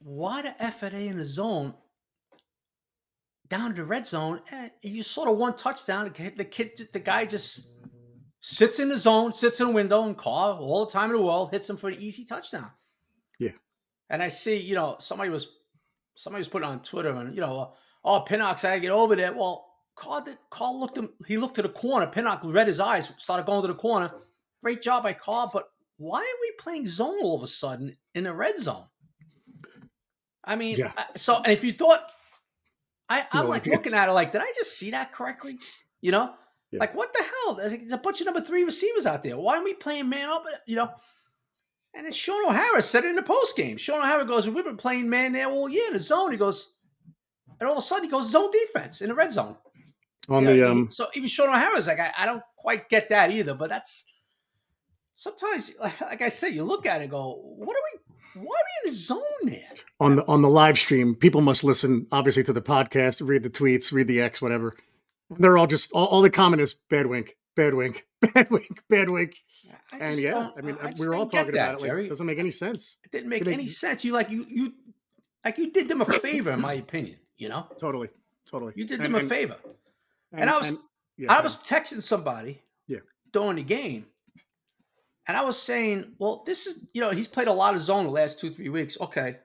[0.00, 1.74] why the F are they in the zone?
[3.50, 6.12] Down to the red zone, and you sort of one touchdown.
[6.36, 7.66] The kid, the guy just
[8.40, 11.22] sits in the zone, sits in a window, and call all the time in the
[11.22, 12.70] world, hits him for an easy touchdown.
[13.38, 13.50] Yeah.
[14.08, 15.48] And I see, you know, somebody was
[16.14, 19.32] somebody was putting on Twitter, and you know, oh, Pinnock's to get over there.
[19.32, 21.10] Well, Carr, did, Carr looked him.
[21.26, 22.06] He looked to the corner.
[22.06, 24.12] Pinnock read his eyes, started going to the corner.
[24.62, 28.24] Great job by Carr, but why are we playing zone all of a sudden in
[28.24, 28.84] the red zone?
[30.44, 30.92] I mean, yeah.
[31.16, 32.00] so and if you thought,
[33.10, 35.58] I, I'm no, like looking at it like, did I just see that correctly?
[36.00, 36.32] You know,
[36.70, 36.78] yeah.
[36.78, 37.54] like what the hell?
[37.56, 39.36] There's a bunch of number three receivers out there.
[39.36, 40.44] Why are we playing man up?
[40.66, 40.90] You know,
[41.94, 43.76] and then Shaun O'Hara said it in the post game.
[43.76, 46.76] Shaun O'Hara goes, "We've been playing man there all year in the zone." He goes,
[47.58, 49.56] and all of a sudden he goes zone defense in the red zone.
[50.28, 53.08] On you the know, um, so even Shaun O'Hara's like, I, I don't quite get
[53.08, 54.04] that either, but that's
[55.16, 58.09] sometimes, like I said, you look at it go, what are we?
[58.34, 59.72] Why are we in the zone there?
[59.98, 63.50] On the on the live stream, people must listen obviously to the podcast, read the
[63.50, 64.76] tweets, read the X, whatever.
[65.30, 69.10] They're all just all, all the comment is bad wink, bad wink, bad wink, bad
[69.10, 69.36] wink.
[69.92, 71.94] and yeah, I mean, I we were all talking that, about it.
[71.94, 72.98] Like, it doesn't make any sense.
[73.04, 74.04] It didn't make it any sense.
[74.04, 74.74] You like you you
[75.44, 77.16] like you did them a favor, in my opinion.
[77.36, 78.10] You know, totally,
[78.48, 78.74] totally.
[78.76, 79.56] You did them and, a favor.
[80.32, 80.78] And, and I was and,
[81.16, 82.98] yeah, I was texting somebody, yeah,
[83.32, 84.06] during the game,
[85.26, 88.04] and I was saying, well, this is, you know, he's played a lot of zone
[88.04, 89.00] the last two, three weeks.
[89.00, 89.36] Okay.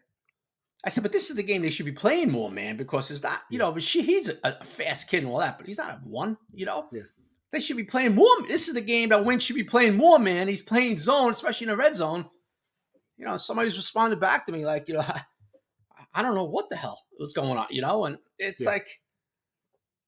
[0.85, 3.23] I said, but this is the game they should be playing more, man, because it's
[3.23, 5.79] not, you know, but she, he's a, a, fast kid and all that, but he's
[5.79, 6.85] not a one, you know?
[6.91, 7.03] Yeah.
[7.51, 8.29] They should be playing more.
[8.47, 10.47] This is the game that Wink should be playing more, man.
[10.47, 12.25] He's playing zone, especially in the red zone.
[13.17, 15.21] You know, somebody's responded back to me like, you know, I,
[16.13, 18.05] I don't know what the hell was going on, you know?
[18.05, 18.69] And it's yeah.
[18.69, 18.87] like,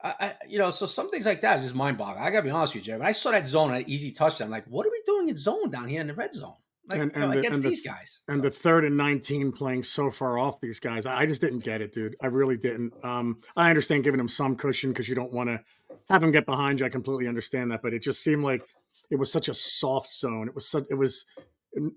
[0.03, 2.23] I, I, you know, so some things like that is just mind boggling.
[2.23, 2.99] I gotta be honest with you, Jerry.
[2.99, 5.37] When I saw that zone, an easy touchdown, I'm like, what are we doing in
[5.37, 6.53] zone down here in the red zone?
[6.89, 8.21] like, and, and you know, the, against these the, guys.
[8.27, 8.49] And so.
[8.49, 11.05] the third and 19 playing so far off these guys.
[11.05, 12.15] I just didn't get it, dude.
[12.21, 12.93] I really didn't.
[13.03, 15.61] Um, I understand giving them some cushion because you don't want to
[16.09, 16.85] have them get behind you.
[16.85, 18.61] I completely understand that, but it just seemed like
[19.09, 20.47] it was such a soft zone.
[20.47, 21.25] It was such, it was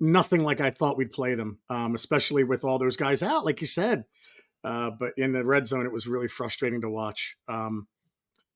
[0.00, 3.60] nothing like I thought we'd play them, um, especially with all those guys out, like
[3.60, 4.04] you said.
[4.62, 7.36] Uh, but in the red zone, it was really frustrating to watch.
[7.48, 7.86] Um,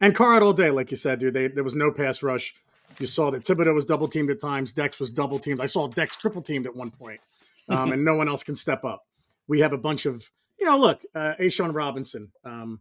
[0.00, 1.34] and Carr out all day, like you said, dude.
[1.34, 2.54] They, there was no pass rush.
[2.98, 4.72] You saw that Thibodeaux was double teamed at times.
[4.72, 5.60] Dex was double teamed.
[5.60, 7.20] I saw Dex triple teamed at one point,
[7.68, 9.06] um, and no one else can step up.
[9.48, 12.80] We have a bunch of, you know, look, uh, A'Shawn Robinson, um,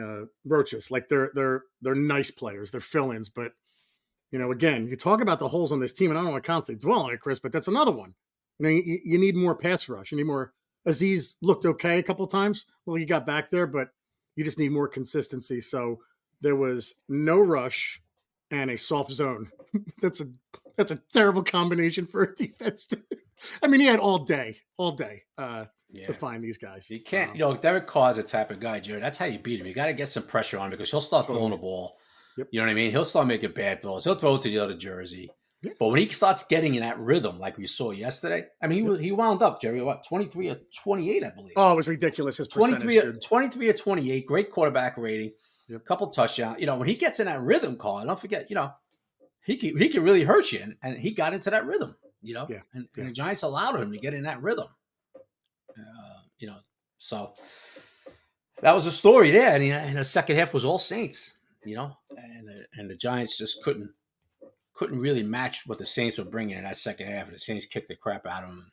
[0.00, 2.70] uh, Roaches, like they're they're they're nice players.
[2.70, 3.52] They're fill-ins, but
[4.30, 6.44] you know, again, you talk about the holes on this team, and I don't want
[6.44, 8.14] to constantly dwell on it, Chris, but that's another one.
[8.58, 10.12] You know, you, you need more pass rush.
[10.12, 10.52] You need more.
[10.86, 12.66] Azeez looked okay a couple times.
[12.86, 13.88] Well, he got back there, but
[14.36, 15.60] you just need more consistency.
[15.60, 16.00] So
[16.40, 18.02] there was no rush
[18.50, 19.50] and a soft zone.
[20.02, 20.26] that's a
[20.76, 22.88] that's a terrible combination for a defense.
[23.62, 26.06] I mean, he had all day, all day uh, yeah.
[26.06, 26.90] to find these guys.
[26.90, 29.02] You can't, um, you know, Derek Carr's a type of guy, Jared.
[29.02, 29.66] That's how you beat him.
[29.66, 31.98] You got to get some pressure on him because he'll start throwing the ball.
[32.38, 32.48] Yep.
[32.50, 32.90] You know what I mean?
[32.90, 34.04] He'll start making bad throws.
[34.04, 35.30] He'll throw it to the other jersey.
[35.78, 39.04] But when he starts getting in that rhythm, like we saw yesterday, I mean, he,
[39.04, 41.52] he wound up, Jerry, what, 23 or 28, I believe.
[41.56, 42.38] Oh, it was ridiculous.
[42.38, 45.32] His 23, or, 23 or 28, great quarterback rating.
[45.68, 45.84] Yep.
[45.86, 46.58] Couple touchdowns.
[46.58, 48.72] You know, when he gets in that rhythm call, don't forget, you know,
[49.44, 50.60] he can, he can really hurt you.
[50.60, 52.60] And, and he got into that rhythm, you know, yeah.
[52.74, 53.02] And, yeah.
[53.02, 54.66] and, the Giants allowed him to get in that rhythm.
[55.14, 56.56] Uh, you know,
[56.98, 57.34] so
[58.62, 59.54] that was the story there.
[59.54, 61.32] And, and the second half was all Saints,
[61.64, 63.90] you know, and, and the Giants just couldn't
[64.74, 67.30] couldn't really match what the Saints were bringing in that second half.
[67.30, 68.72] The Saints kicked the crap out of them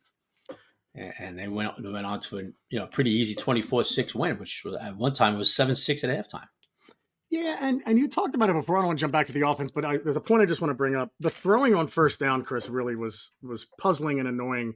[0.96, 4.66] and they went they went on to a you know pretty easy 24-6 win, which
[4.82, 6.48] at one time was 7-6 at halftime.
[7.30, 8.78] Yeah, and and you talked about it before.
[8.78, 10.46] I don't want to jump back to the offense, but I, there's a point I
[10.46, 11.12] just want to bring up.
[11.20, 14.74] The throwing on first down, Chris, really was was puzzling and annoying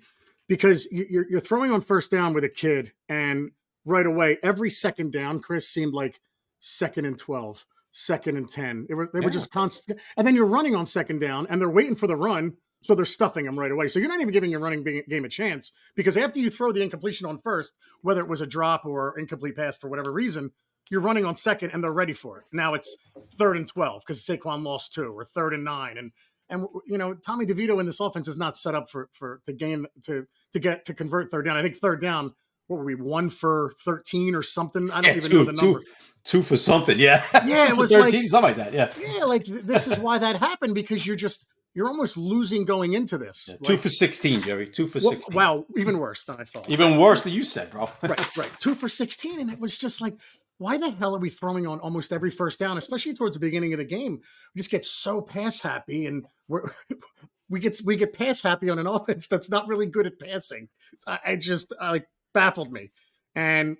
[0.47, 3.51] because you're you're throwing on first down with a kid, and
[3.85, 6.19] right away every second down, Chris seemed like
[6.59, 8.85] second and 12, second and ten.
[8.89, 9.25] They were they yeah.
[9.25, 12.17] were just constant, and then you're running on second down, and they're waiting for the
[12.17, 12.53] run,
[12.83, 13.87] so they're stuffing them right away.
[13.87, 16.81] So you're not even giving your running game a chance because after you throw the
[16.81, 20.51] incompletion on first, whether it was a drop or incomplete pass for whatever reason,
[20.89, 22.45] you're running on second and they're ready for it.
[22.51, 22.95] Now it's
[23.37, 25.97] third and 12 because Saquon lost two or third and nine.
[25.97, 26.11] And,
[26.49, 29.53] and, you know, Tommy DeVito in this offense is not set up for, for, to
[29.53, 31.57] gain, to, to get, to convert third down.
[31.57, 32.33] I think third down,
[32.67, 34.91] what were we, one for 13 or something?
[34.91, 35.79] I don't yeah, even two, know the number.
[35.79, 35.85] Two,
[36.23, 36.97] two for something.
[36.99, 37.23] Yeah.
[37.45, 37.69] Yeah.
[37.69, 38.73] it was 13, like, something like that.
[38.73, 38.93] Yeah.
[39.17, 39.25] Yeah.
[39.25, 43.49] Like this is why that happened because you're just, you're almost losing going into this.
[43.49, 44.67] Yeah, two like, for 16, Jerry.
[44.67, 45.35] Two for 16.
[45.35, 45.65] Well, wow.
[45.75, 46.69] Even worse than I thought.
[46.69, 47.89] Even worse than you said, bro.
[48.01, 48.19] right.
[48.37, 48.51] Right.
[48.59, 49.39] Two for 16.
[49.39, 50.15] And it was just like,
[50.57, 53.73] why the hell are we throwing on almost every first down, especially towards the beginning
[53.73, 54.21] of the game?
[54.53, 56.69] We just get so pass happy, and we're
[57.49, 60.69] we get we get pass happy on an offense that's not really good at passing.
[61.07, 62.91] I, I just uh, like baffled me,
[63.35, 63.77] and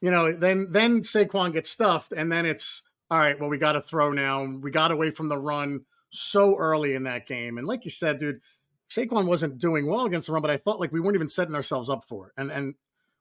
[0.00, 3.38] you know then then Saquon gets stuffed, and then it's all right.
[3.38, 4.44] Well, we got to throw now.
[4.44, 8.18] We got away from the run so early in that game, and like you said,
[8.18, 8.40] dude,
[8.88, 11.54] Saquon wasn't doing well against the run, but I thought like we weren't even setting
[11.54, 12.74] ourselves up for it, and and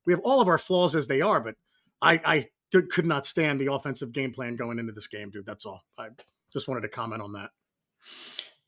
[0.06, 1.56] we have all of our flaws as they are, but
[2.02, 5.46] I, I could not stand the offensive game plan going into this game, dude.
[5.46, 5.84] That's all.
[6.00, 6.08] I
[6.52, 7.52] just wanted to comment on that.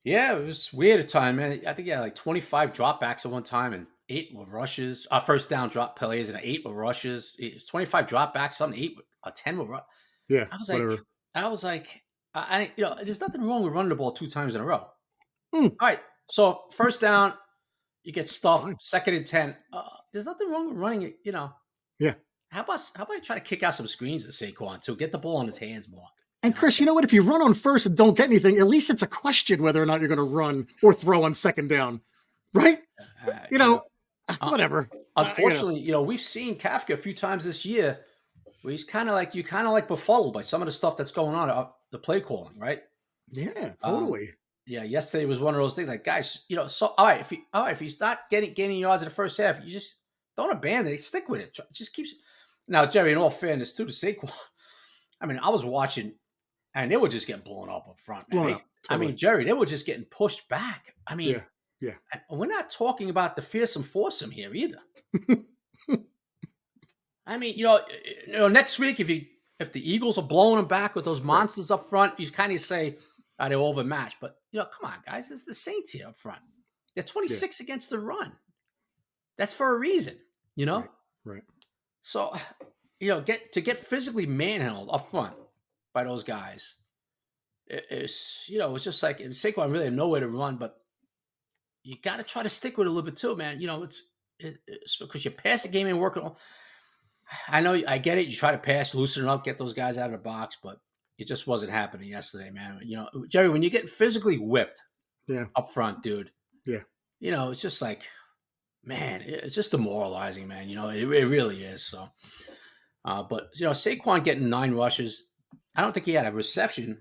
[0.04, 1.62] Yeah, it was weird at time, man.
[1.66, 5.08] I think yeah, like 25 dropbacks at one time and eight were rushes.
[5.12, 7.36] Uh, first down drop plays and eight were rushes.
[7.40, 9.66] It's 25 dropbacks, something eight, a uh, 10 were.
[9.66, 9.80] Ru-
[10.28, 11.00] yeah, I was like,
[11.36, 12.02] I was like,
[12.34, 14.86] I, you know, there's nothing wrong with running the ball two times in a row.
[15.54, 15.66] Hmm.
[15.66, 17.34] All right, so first down,
[18.04, 18.82] you get stuffed.
[18.82, 19.82] Second and ten, uh,
[20.14, 21.16] there's nothing wrong with running it.
[21.24, 21.52] You know.
[22.00, 22.14] Yeah.
[22.50, 25.12] How about how about I try to kick out some screens to Saquon to get
[25.12, 26.08] the ball in his hands more?
[26.42, 27.04] And Chris, you know what?
[27.04, 29.82] If you run on first and don't get anything, at least it's a question whether
[29.82, 32.02] or not you're going to run or throw on second down,
[32.54, 32.80] right?
[33.28, 33.84] Uh, you, know,
[34.42, 34.90] uh, whatever.
[35.16, 35.86] Unfortunately, you, know.
[35.86, 38.00] you know, we've seen Kafka a few times this year
[38.62, 40.98] where he's kind of like you, kind of like befuddled by some of the stuff
[40.98, 42.82] that's going on, uh, the play calling, right?
[43.32, 43.52] Yeah,
[43.84, 44.28] um, totally.
[44.30, 44.34] Um,
[44.66, 45.88] yeah, yesterday was one of those things.
[45.88, 48.54] Like, guys, you know, so all right, if he, all right, if he's not getting
[48.54, 49.96] gaining yards in the first half, you just
[50.38, 51.00] don't abandon it.
[51.00, 51.58] Stick with it.
[51.74, 52.14] Just keeps
[52.70, 54.32] now, Jerry, in all fairness, too, to Saquon,
[55.22, 56.14] I mean, I was watching
[56.76, 58.32] and they were just getting blown up up front.
[58.32, 58.46] Man.
[58.46, 58.64] They, totally.
[58.90, 60.94] I mean, Jerry, they were just getting pushed back.
[61.08, 61.42] I mean, yeah,
[61.82, 61.94] yeah.
[62.30, 64.80] we're not talking about the fearsome foursome here either.
[67.26, 67.80] I mean, you know,
[68.28, 69.26] you know, next week if you
[69.60, 72.60] if the Eagles are blowing them back with those monsters up front, you kind of
[72.60, 72.98] say
[73.40, 74.18] oh, they're overmatched.
[74.20, 76.42] But you know, come on, guys, it's the Saints here up front.
[76.96, 77.64] They're 26 yeah.
[77.64, 78.34] against the run.
[79.38, 80.18] That's for a reason,
[80.56, 80.80] you know.
[81.24, 81.36] Right.
[81.36, 81.44] right.
[82.02, 82.36] So,
[83.00, 85.36] you know, get to get physically manhandled up front
[85.94, 86.76] by those guys.
[87.68, 90.79] It's you know, it's just like and Saquon really had nowhere to run, but
[91.84, 93.62] you got to try to stick with it a little bit too, man.
[93.62, 96.30] You know, it's, it, it's because your passing game ain't working.
[97.48, 98.28] I know, I get it.
[98.28, 100.78] You try to pass, loosen it up, get those guys out of the box, but
[101.20, 102.80] it just wasn't happening yesterday, man.
[102.84, 104.82] You know, Jerry, when you get physically whipped,
[105.28, 106.32] yeah, up front, dude.
[106.66, 106.84] Yeah,
[107.20, 108.04] you know, it's just like,
[108.84, 110.70] man, it's just demoralizing, man.
[110.70, 111.86] You know, it, it really is.
[111.86, 112.08] So,
[113.04, 115.26] uh, but you know, Saquon getting nine rushes.
[115.76, 117.00] I don't think he had a reception.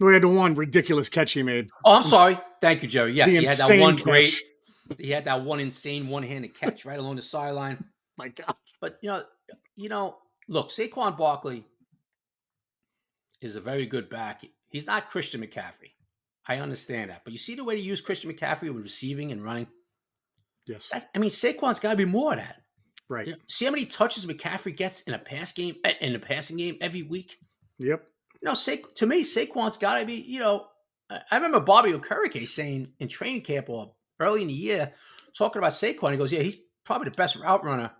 [0.00, 1.68] We had the one ridiculous catch he made.
[1.84, 2.36] Oh, I'm sorry.
[2.60, 3.12] Thank you, Jerry.
[3.12, 4.42] Yes, The he had that one insane great.
[4.98, 7.84] He had that one insane one-handed catch right along the sideline.
[8.16, 8.54] My God.
[8.80, 9.22] But you know,
[9.76, 10.16] you know,
[10.48, 11.64] look, Saquon Barkley
[13.40, 14.44] is a very good back.
[14.68, 15.92] He's not Christian McCaffrey.
[16.48, 19.44] I understand that, but you see the way they use Christian McCaffrey with receiving and
[19.44, 19.68] running.
[20.66, 20.88] Yes.
[20.90, 22.56] That's, I mean, Saquon's got to be more of that.
[23.08, 23.26] Right.
[23.26, 26.18] You know, see how many touches McCaffrey gets in a pass game eh, in a
[26.18, 27.36] passing game every week.
[27.78, 28.04] Yep.
[28.40, 30.14] You know, Sa- to me, Saquon's got to be.
[30.14, 30.66] You know,
[31.10, 34.92] I remember Bobby Okereke saying in training camp or early in the year,
[35.36, 36.12] talking about Saquon.
[36.12, 37.90] He goes, "Yeah, he's probably the best route runner,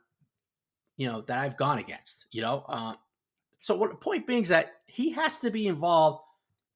[0.96, 2.94] you know, that I've gone against." You know, uh,
[3.58, 6.22] so what the point being is that he has to be involved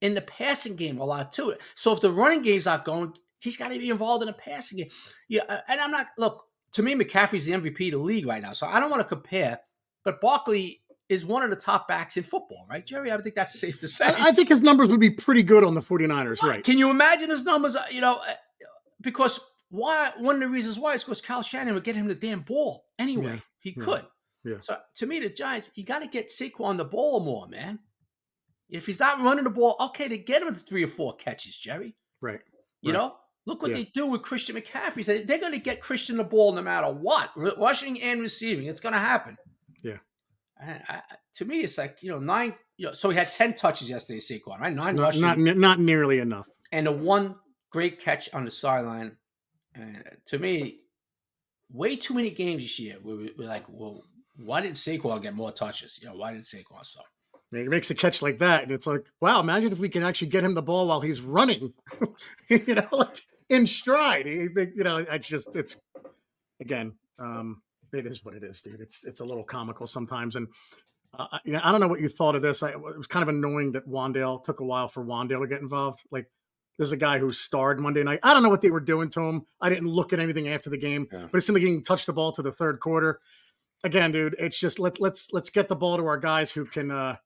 [0.00, 1.54] in the passing game a lot too.
[1.74, 4.78] So if the running game's not going, he's got to be involved in the passing
[4.78, 4.90] game.
[5.28, 6.94] Yeah, uh, and I'm not look to me.
[6.94, 9.60] McCaffrey's the MVP of the league right now, so I don't want to compare.
[10.04, 13.12] But Barkley is one of the top backs in football, right, Jerry?
[13.12, 14.06] I think that's safe to say.
[14.06, 16.64] I, I think his numbers would be pretty good on the 49ers, right?
[16.64, 17.76] Can you imagine his numbers?
[17.76, 18.32] uh, You know, uh,
[19.00, 19.38] because
[19.70, 20.12] why?
[20.18, 22.86] One of the reasons why is because Kyle Shanahan would get him the damn ball
[22.98, 23.34] anyway.
[23.34, 24.06] Yeah, He yeah, could.
[24.44, 24.58] yeah.
[24.60, 27.78] So to me, the Giants, you got to get Saquon the ball more, man.
[28.70, 31.56] If he's not running the ball, okay, to get him the three or four catches,
[31.58, 31.94] Jerry.
[32.22, 32.40] Right.
[32.80, 32.98] You Right.
[32.98, 33.76] know, look what Yeah.
[33.78, 35.04] they do with Christian McCaffrey.
[35.04, 38.66] They- They're going to get Christian the ball no matter what, rushing and receiving.
[38.66, 39.36] It's going to happen.
[39.82, 39.98] Yeah.
[40.60, 41.02] I,
[41.34, 42.54] to me, it's like you know nine.
[42.76, 44.72] You know, so he had ten touches yesterday, Saquon, right?
[44.72, 46.46] Nine Not, rushing not not nearly enough.
[46.72, 47.36] and the one
[47.70, 49.16] great catch on the sideline.
[49.74, 50.80] And to me,
[51.72, 52.96] way too many games this year.
[53.02, 54.04] where we- we're like, well,
[54.36, 55.98] why didn't Saquon get more touches?
[56.00, 56.84] You know, why didn't Saquon?
[56.84, 57.00] So
[57.52, 59.40] He makes a catch like that, and it's like, wow!
[59.40, 61.72] Imagine if we can actually get him the ball while he's running,
[62.48, 64.26] you know, like in stride.
[64.26, 65.76] You know, it's just it's
[66.60, 67.62] again, um,
[67.94, 68.80] it is what it is, dude.
[68.80, 70.48] It's it's a little comical sometimes, and
[71.18, 72.62] uh, I- you know, I don't know what you thought of this.
[72.62, 75.60] I, it was kind of annoying that Wandale took a while for Wandale to get
[75.62, 76.02] involved.
[76.10, 76.26] Like,
[76.78, 78.20] this is a guy who starred Monday night.
[78.22, 79.46] I don't know what they were doing to him.
[79.60, 81.26] I didn't look at anything after the game, Yeah.
[81.30, 83.20] but it seemed like he didn't touch the ball to the third quarter.
[83.84, 86.90] Again, dude, it's just let let's let's get the ball to our guys who can,
[86.90, 87.16] uh,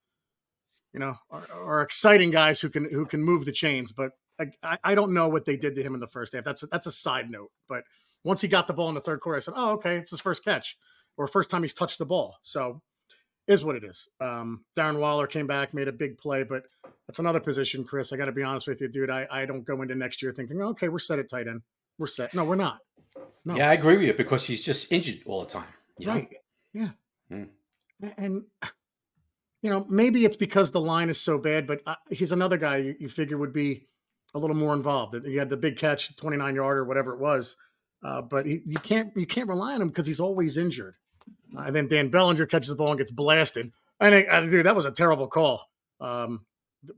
[0.92, 3.92] you know, are, are exciting guys who can who can move the chains.
[3.92, 6.44] But I, I, I don't know what they did to him in the first half.
[6.44, 7.50] That's a, that's a side note.
[7.68, 7.84] But
[8.24, 10.20] once he got the ball in the third quarter, I said, oh, okay, it's his
[10.20, 10.76] first catch
[11.16, 12.36] or first time he's touched the ball.
[12.42, 12.80] So
[13.46, 14.08] is what it is.
[14.20, 16.64] Um, Darren Waller came back, made a big play, but
[17.06, 18.12] that's another position, Chris.
[18.12, 19.08] I got to be honest with you, dude.
[19.10, 21.62] I, I don't go into next year thinking, okay, we're set at tight end.
[21.98, 22.34] We're set.
[22.34, 22.80] No, we're not.
[23.44, 23.56] No.
[23.56, 25.68] yeah, I agree with you because he's just injured all the time.
[25.98, 26.12] know?
[26.14, 26.28] Right.
[26.74, 26.90] Yeah.
[27.32, 27.46] A-
[28.18, 28.44] And,
[29.62, 32.76] you know, maybe it's because the line is so bad, but uh, he's another guy
[32.76, 33.86] you, you figure would be
[34.34, 35.16] a little more involved.
[35.24, 37.56] He had the big catch, 29 yard or whatever it was.
[38.02, 40.94] Uh, but he, you can't you can't rely on him because he's always injured.
[41.56, 43.72] Uh, and then Dan Bellinger catches the ball and gets blasted.
[44.00, 45.68] I think, uh, dude, that was a terrible call.
[46.00, 46.44] Um,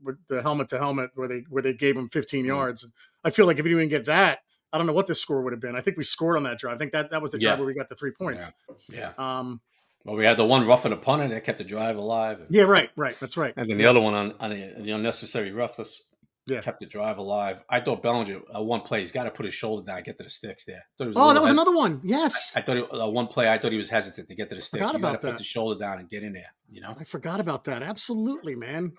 [0.03, 2.87] with the helmet to helmet where they where they gave him 15 yards.
[3.23, 4.39] I feel like if he didn't get that,
[4.71, 5.75] I don't know what the score would have been.
[5.75, 6.75] I think we scored on that drive.
[6.75, 7.59] I think that that was the drive Yeah.
[7.59, 8.51] where we got the three points.
[8.87, 9.13] Yeah.
[9.17, 9.59] Um,
[10.05, 12.41] Well, we had the one roughing the punter that kept the drive alive.
[12.49, 13.15] yeah, right, right.
[13.19, 13.53] That's right.
[13.57, 13.89] And then the Yes.
[13.95, 16.03] other one on, on the, the unnecessary roughness
[16.51, 16.61] Yeah.
[16.61, 17.63] kept the drive alive.
[17.69, 20.23] I thought Bellinger, uh, one play, he's got to put his shoulder down, get to
[20.23, 20.83] the sticks there.
[20.99, 22.01] Was Oh, that was another one.
[22.03, 24.55] Yes, I thought it, uh, one play, I thought he was hesitant to get to
[24.55, 24.81] the sticks.
[24.81, 26.53] Forgot You got to put the shoulder down and get in there.
[26.69, 27.81] You know, I forgot about that.
[27.83, 28.93] Absolutely, man.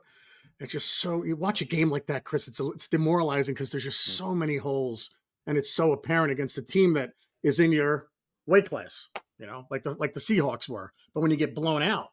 [0.60, 2.46] It's just so you watch a game like that, Chris.
[2.48, 4.10] It's a, it's demoralizing because there's just Mm.
[4.18, 5.10] so many holes,
[5.46, 7.12] and it's so apparent against a team that
[7.42, 8.08] is in your
[8.46, 9.08] weight class.
[9.38, 10.92] You know, like the like the Seahawks were.
[11.14, 12.10] But when you get blown out,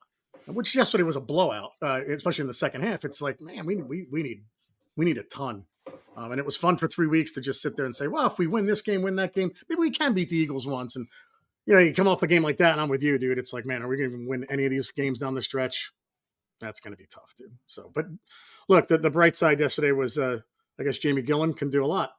[0.47, 3.75] which yesterday was a blowout, uh, especially in the second half, it's like, man, we
[3.75, 4.43] we we need
[4.95, 5.65] we need a ton.
[6.17, 8.27] Um, and it was fun for three weeks to just sit there and say, well,
[8.27, 10.95] if we win this game, win that game, maybe we can beat the Eagles once.
[10.95, 11.07] And
[11.65, 13.37] you know, you come off a game like that, and I'm with you, dude.
[13.37, 15.91] It's like, man, are we going to win any of these games down the stretch?
[16.59, 17.53] That's going to be tough, dude.
[17.67, 18.05] So, but
[18.67, 20.39] look, the, the bright side yesterday was, uh,
[20.79, 22.11] I guess Jamie Gillan can do a lot.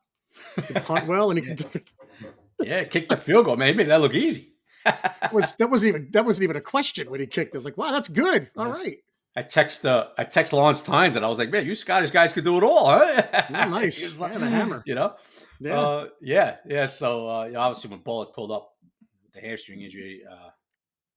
[0.57, 1.83] He can punt well, and he can.
[2.61, 3.77] yeah, kick the field goal, man.
[3.77, 4.55] Made that look easy.
[4.85, 7.55] That was that wasn't even that wasn't even a question when he kicked.
[7.55, 8.51] It was like, wow, that's good.
[8.57, 8.73] All Yeah.
[8.73, 8.97] right,
[9.37, 12.33] I text uh, I text Lawrence Tynes and I was like, man, you Scottish guys
[12.33, 13.23] could do it all, huh?
[13.51, 13.99] Yeah, nice.
[13.99, 14.83] He was Yeah, the hammer.
[14.87, 15.15] You know?
[15.61, 16.87] yeah, Uh, yeah, yeah.
[16.87, 18.73] So uh, you know, obviously when Bullock pulled up
[19.33, 20.51] the hamstring injury, uh,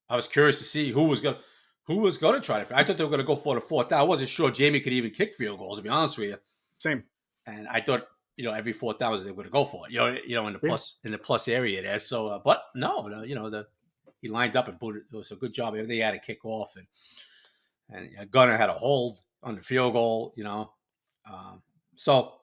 [0.09, 1.39] I was curious to see who was gonna
[1.85, 2.77] who was gonna try to.
[2.77, 3.99] I thought they were gonna go for the fourth down.
[3.99, 5.77] I wasn't sure Jamie could even kick field goals.
[5.79, 6.37] To be honest with you,
[6.77, 7.03] same.
[7.47, 9.91] and I thought you know, every fourth down they were going to go for it.
[9.91, 10.69] You know, you know, in the Yeah.
[10.69, 11.99] plus in the plus area there.
[11.99, 13.67] So, uh, but no, you know, the
[14.21, 15.03] he lined up and put it.
[15.11, 15.75] It was a good job.
[15.75, 16.87] They had a kick off, and
[17.89, 20.33] and Gunner had a hold on the field goal.
[20.35, 20.71] You know,
[21.29, 21.61] um,
[21.95, 22.33] so.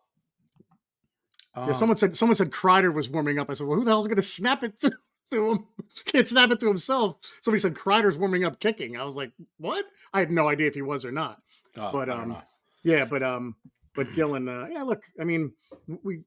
[1.57, 3.51] Yeah, um, someone said someone said Kreiter was warming up.
[3.51, 4.93] I said, well, who the hell's going to snap it to,
[5.33, 5.67] to him?
[6.05, 7.17] Can't snap it to himself.
[7.43, 8.97] Somebody said Kreiter's warming up kicking.
[8.97, 9.85] I was like, what?
[10.13, 11.41] I had no idea if he was or not.
[11.77, 12.37] oh, but, um.
[12.83, 13.57] Yeah, but um,
[13.95, 15.53] but Gillan, uh, yeah, look, I mean,
[16.03, 16.21] we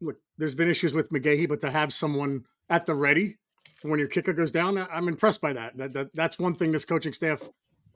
[0.00, 0.16] look.
[0.38, 3.36] There's been issues with McGahee, but to have someone at the ready
[3.82, 5.76] when your kicker goes down, I'm impressed by that.
[5.76, 7.42] That, that that's one thing this coaching staff,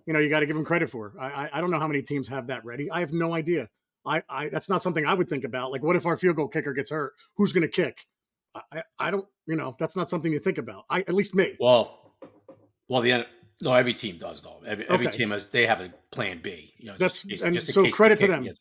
[0.06, 1.14] you know, you got to give them credit for.
[1.18, 2.90] I, I I don't know how many teams have that ready.
[2.90, 3.68] I have no idea.
[4.06, 5.72] I, I that's not something I would think about.
[5.72, 7.14] Like, what if our field goal kicker gets hurt?
[7.36, 8.04] Who's going to kick?
[8.54, 9.26] I, I I don't.
[9.46, 10.84] You know, that's not something you think about.
[10.90, 11.56] I at least me.
[11.58, 12.14] Well,
[12.88, 13.26] well, the end.
[13.60, 14.60] No, every team does though.
[14.66, 15.16] Every, every Okay.
[15.16, 16.74] team has they have a plan B.
[16.76, 18.44] You know, That's- just, and just so credit to them.
[18.44, 18.52] Yeah,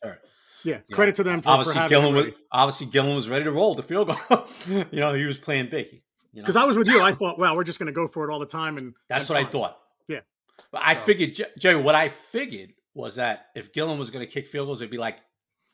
[0.63, 0.79] Yeah.
[0.91, 2.38] credit to them for, for obviously having Gillan was ready.
[2.51, 4.47] obviously Gillan was ready to roll the field goal.
[4.91, 5.88] you know, he was playing big.
[6.32, 8.08] You know, Because I was with you, I thought, wow, we're just going to go
[8.08, 9.77] for it all the time, and that's what I thought.
[10.72, 11.82] But I So- figured, Jer- Jerry.
[11.82, 14.98] What I figured was that if Gillan was going to kick field goals, it'd be
[14.98, 15.18] like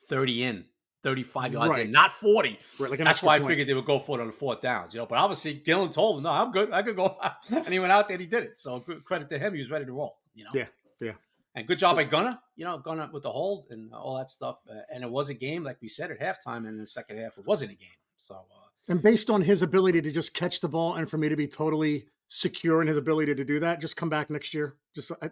[0.07, 0.65] thirty in,
[1.03, 1.85] thirty-five yards Right.
[1.85, 2.59] in, not forty.
[2.79, 3.49] Right, like That's why I point.
[3.51, 4.93] figured they would go for it on the fourth downs.
[4.93, 6.71] You know, but obviously Gillan told him, "No, I'm good.
[6.71, 7.17] I could go,"
[7.51, 8.59] and he went out there and he did it.
[8.59, 9.53] So credit to him.
[9.53, 10.17] He was ready to roll.
[10.33, 10.51] You know.
[10.53, 10.67] Yeah,
[10.99, 11.13] yeah.
[11.55, 14.59] And good job by Gunner, you know, Gunner with the hold and all that stuff.
[14.69, 17.17] Uh, and it was a game, like we said at halftime, and in the second
[17.17, 17.89] half, it wasn't a game.
[18.17, 21.27] So, uh, And based on his ability to just catch the ball and for me
[21.27, 24.75] to be totally secure in his ability to do that, just come back next year.
[24.95, 25.29] Just, I,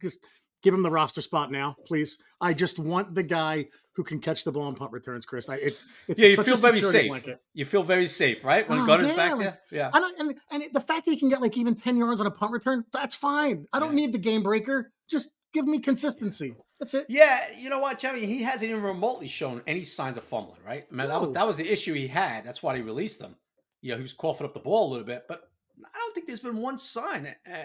[0.00, 0.20] just
[0.62, 2.18] give him the roster spot now, please.
[2.40, 5.48] I just want the guy who can catch the ball and punt returns, Chris.
[5.48, 7.08] I, it's it's yeah, you feel very safe.
[7.08, 7.40] blanket.
[7.52, 8.68] You feel very safe, right?
[8.68, 9.58] When Oh, Gunner's yeah, back there.
[9.70, 9.90] Yeah.
[9.92, 12.26] I don't, and, and the fact that he can get like even 10 yards on
[12.26, 13.66] a punt return, that's fine.
[13.72, 13.96] I don't Yeah.
[14.06, 14.92] need the game breaker.
[15.10, 16.54] Just give me consistency.
[16.78, 17.06] That's it.
[17.08, 18.24] Yeah, you know what, Jerry?
[18.26, 20.84] He hasn't even remotely shown any signs of fumbling, right?
[20.92, 22.44] I mean, that, was, that was the issue he had.
[22.44, 23.34] That's why he released him.
[23.80, 25.48] You know, he was coughing up the ball a little bit, but
[25.84, 27.56] I don't think there's been one sign, uh,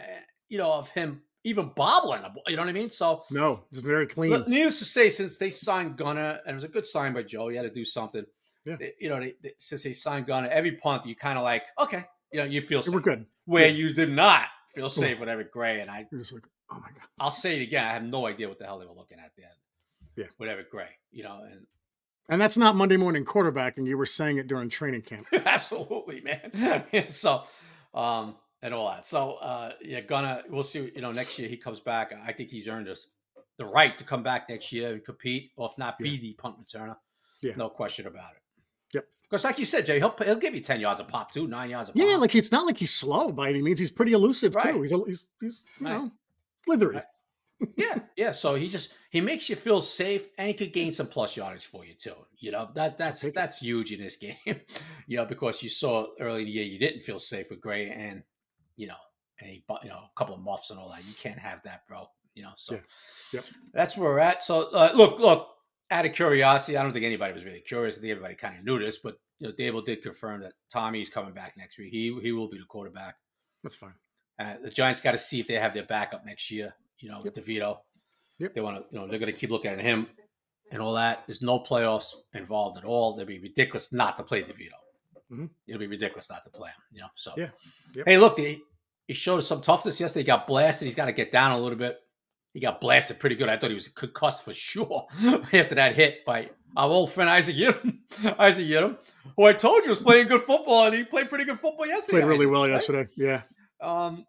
[0.50, 2.21] you know, of him even bobbling.
[2.47, 2.89] You know what I mean?
[2.89, 4.32] So, No, it's very clean.
[4.32, 7.24] Look, needless to say, since they signed Gunner, and it was a good sign by
[7.24, 8.26] Joe, he had to do something.
[8.65, 8.76] Yeah.
[8.76, 11.63] They- you know, they, they- since they signed Gunner, every punt you kind of like,
[11.80, 12.93] okay, you know, you feel safe.
[12.93, 13.26] We're good.
[13.45, 13.74] Where Yeah.
[13.74, 14.45] you did not
[14.76, 17.08] feel safe with Eric Gray, and I, like, oh my God.
[17.19, 19.32] I'll say it again, I have no idea what the hell they were looking at
[19.38, 19.47] there.
[20.15, 20.26] Yeah.
[20.38, 21.65] with Eric Gray, you know, and
[22.30, 23.86] And that's not Monday morning quarterbacking.
[23.88, 25.26] You were saying it during training camp.
[25.34, 27.06] absolutely, man.
[27.10, 27.43] so,
[27.93, 29.06] um, and all that.
[29.06, 30.91] So, uh, yeah, Gunner, we'll see.
[30.95, 32.13] You know, next year he comes back.
[32.25, 33.08] I think he's earned us
[33.58, 36.56] the right to come back next year and compete, or if not, be the punt
[36.60, 36.95] returner.
[37.41, 37.54] Yeah.
[37.58, 38.41] no question about it.
[38.93, 39.06] Yep.
[39.30, 41.71] Because, like you said, Jay, he'll he'll give you ten yards a pop too, nine
[41.71, 42.01] yards a pop.
[42.01, 43.80] Yeah, like it's not like he's slow by any means.
[43.80, 44.73] He's pretty elusive Right.
[44.73, 44.82] too.
[44.84, 45.93] He's a, he's, he's you Right.
[45.93, 46.12] know
[46.65, 46.95] slithery.
[46.95, 47.04] Right.
[47.78, 48.32] Yeah, yeah.
[48.32, 51.65] So he just he makes you feel safe, and he could gain some plus yardage
[51.65, 52.15] for you too.
[52.39, 54.36] You know that that's that's huge in this game.
[55.08, 57.89] you know because you saw early in the year you didn't feel safe with Gray,
[57.89, 58.24] and
[58.78, 58.95] you know,
[59.39, 61.06] and he, you know, a couple of muffs and all that.
[61.06, 62.08] You can't have that, bro.
[62.34, 62.80] You know, so Yeah.
[63.34, 63.45] Yep.
[63.74, 64.43] that's where we're at.
[64.43, 65.47] So uh, look, look.
[65.93, 67.97] Out of curiosity, I don't think anybody was really curious.
[67.97, 71.10] I think everybody kind of knew this, but you know, Daboll did confirm that Tommy's
[71.10, 71.91] coming back next week.
[71.91, 73.15] He he will be the quarterback.
[73.62, 73.95] That's fine.
[74.39, 76.74] Uh, the Giants got to see if they have their backup next year.
[77.02, 77.78] You know, with DeVito.
[78.40, 78.54] Yep.
[78.56, 80.08] They want to, you know, they're going to keep looking at him
[80.72, 81.24] and all that.
[81.28, 83.16] There's no playoffs involved at all.
[83.16, 84.70] It'd be ridiculous not to play DeVito.
[85.32, 85.50] Mhm.
[85.68, 86.76] It'll be ridiculous not to play him.
[86.92, 87.50] You know, so Yeah.
[87.96, 88.06] Yep.
[88.08, 88.62] hey, look, he,
[89.08, 90.22] he showed us some toughness yesterday.
[90.22, 90.86] He got blasted.
[90.86, 91.98] He's got to get down a little bit.
[92.54, 93.48] He got blasted pretty good.
[93.48, 95.08] I thought he was concussed for sure
[95.54, 97.98] after that hit by our old friend Isaac Yiadom.
[98.40, 98.98] Isaac Yiadom,
[99.38, 102.20] who I told you was playing good football, and he played pretty good football yesterday.
[102.20, 102.72] Played really Isaac, well right?
[102.72, 103.08] yesterday.
[103.16, 103.42] Yeah.
[103.82, 104.26] Um,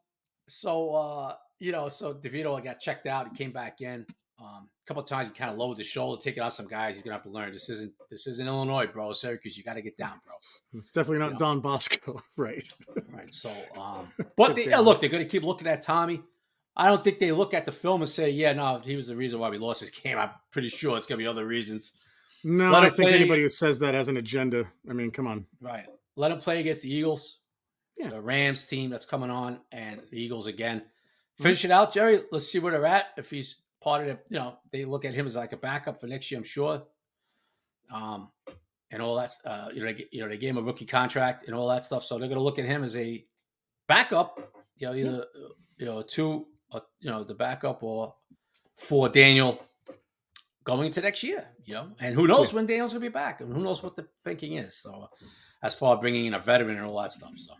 [0.46, 3.28] so uh, you know, so DeVito got checked out.
[3.30, 4.04] He came back in.
[4.40, 6.94] Um, a couple of times he kind of lowered the shoulder, taking out some guys.
[6.94, 7.52] He's gonna have to learn.
[7.52, 9.12] This isn't this isn't Illinois, bro.
[9.12, 10.34] Syracuse, you got to get down, bro.
[10.80, 11.38] It's definitely not Yeah.
[11.38, 12.20] Don Bosco.
[12.36, 12.66] right.
[13.08, 13.32] Right.
[13.32, 16.20] So, um, but they, yeah, look, they're gonna keep looking at Tommy.
[16.74, 19.14] I don't think they look at the film and say, "Yeah, no, he was the
[19.14, 21.92] reason why we lost this game." I'm pretty sure it's gonna be other reasons.
[22.42, 24.64] No, Let I think play- anybody who says that has an agenda.
[24.90, 25.46] I mean, come on.
[25.60, 25.86] Right.
[26.16, 27.38] Let him play against the Eagles.
[27.96, 28.08] Yeah.
[28.08, 30.82] The Rams team that's coming on and the Eagles again.
[31.34, 31.42] Mm-hmm.
[31.44, 32.20] Finish it out, Jerry.
[32.30, 33.06] Let's see where they're at.
[33.16, 36.00] If he's part of the, you know, they look at him as like a backup
[36.00, 36.82] for next year, I'm sure.
[37.92, 38.30] Um,
[38.90, 41.44] and all that's, uh, you know, they, you know, they gave him a rookie contract
[41.46, 42.04] and all that stuff.
[42.04, 43.24] So they're going to look at him as a
[43.88, 44.38] backup,
[44.76, 48.14] you know, either, uh, you know, two, uh, you know, the backup or
[48.76, 49.62] for Daniel
[50.64, 52.56] going into next year, you know, and who knows Yeah.
[52.56, 54.76] when Daniel's gonna be back, and who knows what the thinking is.
[54.76, 55.08] So,
[55.62, 57.52] as far as bringing in a veteran and all that stuff, so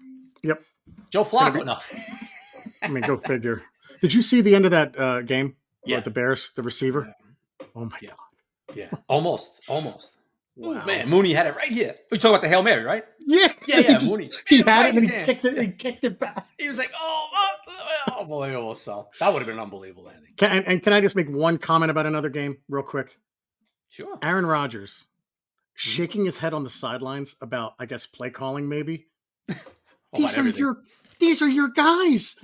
[0.44, 0.62] Yep.
[1.10, 1.76] Joe Flacco, be- no,
[2.82, 3.62] I mean, go figure.
[4.00, 5.96] Did you see the end of that uh, game Yeah.
[5.96, 7.14] with the Bears, the receiver?
[7.76, 8.10] Oh my Yeah.
[8.10, 8.76] god!
[8.76, 10.18] yeah, almost, almost.
[10.58, 10.84] Ooh, Wow.
[10.84, 11.94] man, Mooney had it right here.
[12.10, 13.04] We talking about the Hail Mary, right?
[13.20, 14.30] Yeah, Yeah, yeah, he, Mooney.
[14.48, 15.26] he Right had it in and he hand.
[15.26, 15.58] kicked it.
[15.58, 16.46] He kicked it back.
[16.58, 18.74] He was like, oh, oh, unbelievable.
[18.74, 20.32] So that would have been an unbelievable ending.
[20.36, 23.16] Can, and, and can I just make one comment about another game, real quick?
[23.88, 24.18] Sure.
[24.22, 25.06] Aaron Rodgers
[25.74, 25.88] Mm-hmm.
[25.90, 28.68] shaking his head on the sidelines about, I guess, play calling.
[28.68, 29.06] Maybe
[29.48, 29.54] Oh,
[30.14, 30.58] these are everything.
[30.60, 30.76] your
[31.18, 32.36] these are your guys.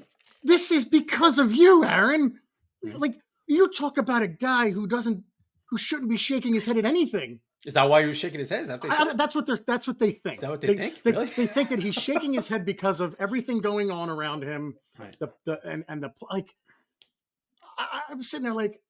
[0.42, 2.40] This is because of you, Aaron.
[2.82, 3.16] Like
[3.46, 5.24] you talk about a guy who doesn't
[5.70, 7.40] who shouldn't be shaking his head at anything.
[7.66, 8.62] Is that why he was shaking his head?
[8.62, 10.40] Is that what they I- that's what they're that's what they think.
[10.40, 11.02] that what they think?
[11.02, 11.26] They, Really?
[11.26, 14.74] they think that he's shaking his head because of everything going on around him.
[14.98, 15.16] Right.
[15.20, 16.54] The the and and the like.
[17.78, 18.80] I, I'm sitting there like,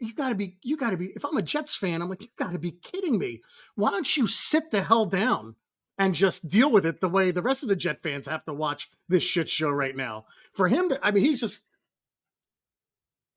[0.00, 1.06] you got to be you got to be.
[1.14, 3.40] If I'm a Jets fan, I'm like, you got to be kidding me.
[3.76, 5.54] Why don't you sit the hell down?
[5.96, 8.52] And just deal with it the way the rest of the Jet fans have to
[8.52, 10.24] watch this shit show right now.
[10.52, 11.66] For him, to, I mean, he's just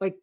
[0.01, 0.15] like,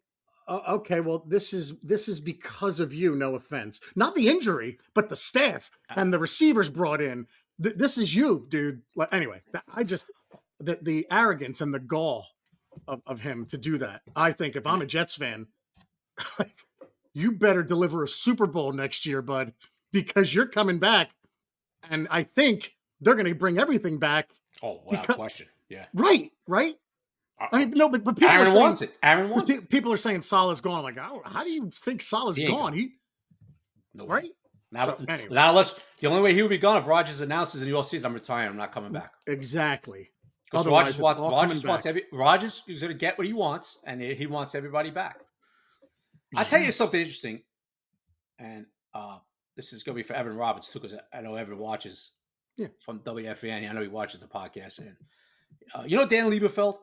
[0.47, 3.15] "Oh, okay, well, this is this is because of you.
[3.15, 7.25] No offense, not the injury, but the staff and the receivers brought in.
[7.63, 8.81] Th- this is you, dude.
[8.97, 9.41] Like, anyway,
[9.73, 10.11] I just
[10.59, 12.25] the the arrogance and the gall
[12.87, 14.01] of, of him to do that.
[14.15, 15.47] I think if I'm a Jets fan,
[16.39, 16.55] like,
[17.13, 19.53] you better deliver a Super Bowl next year, bud,
[19.91, 21.11] because you're coming back,
[21.89, 24.29] and I think they're going to bring everything back.
[24.63, 25.47] Oh, without Because- question.
[25.69, 25.85] Yeah.
[25.93, 26.75] Right, right.
[27.51, 28.95] I mean, no, but, but people are saying, wants it.
[29.03, 29.69] Aaron wants it.
[29.69, 30.77] people are saying Saleh's gone.
[30.77, 32.55] I'm like, oh, how do you think Saleh's He gone?
[32.55, 32.73] gone.
[32.73, 32.93] He
[33.93, 34.29] No right?
[34.71, 35.33] Now, So, anyway.
[35.33, 38.05] now unless the only way he would be gone if Rodgers announces in the offseason,
[38.05, 38.49] I'm retiring.
[38.49, 39.11] I'm not coming back.
[39.27, 40.11] Exactly.
[40.45, 43.99] Because Rodgers wants Rodgers wants every Rodgers is going to get what he wants, and
[43.99, 45.19] he he wants everybody back.
[46.35, 47.41] I'll tell you something interesting,
[48.39, 49.17] and uh,
[49.55, 52.11] this is going to be for Evan Roberts too, because I know Evan watches
[52.57, 52.67] Yeah.
[52.79, 53.69] from WFAN.
[53.69, 54.95] I know he watches the podcast, and
[55.73, 56.77] uh, you know Dan Leberfeld.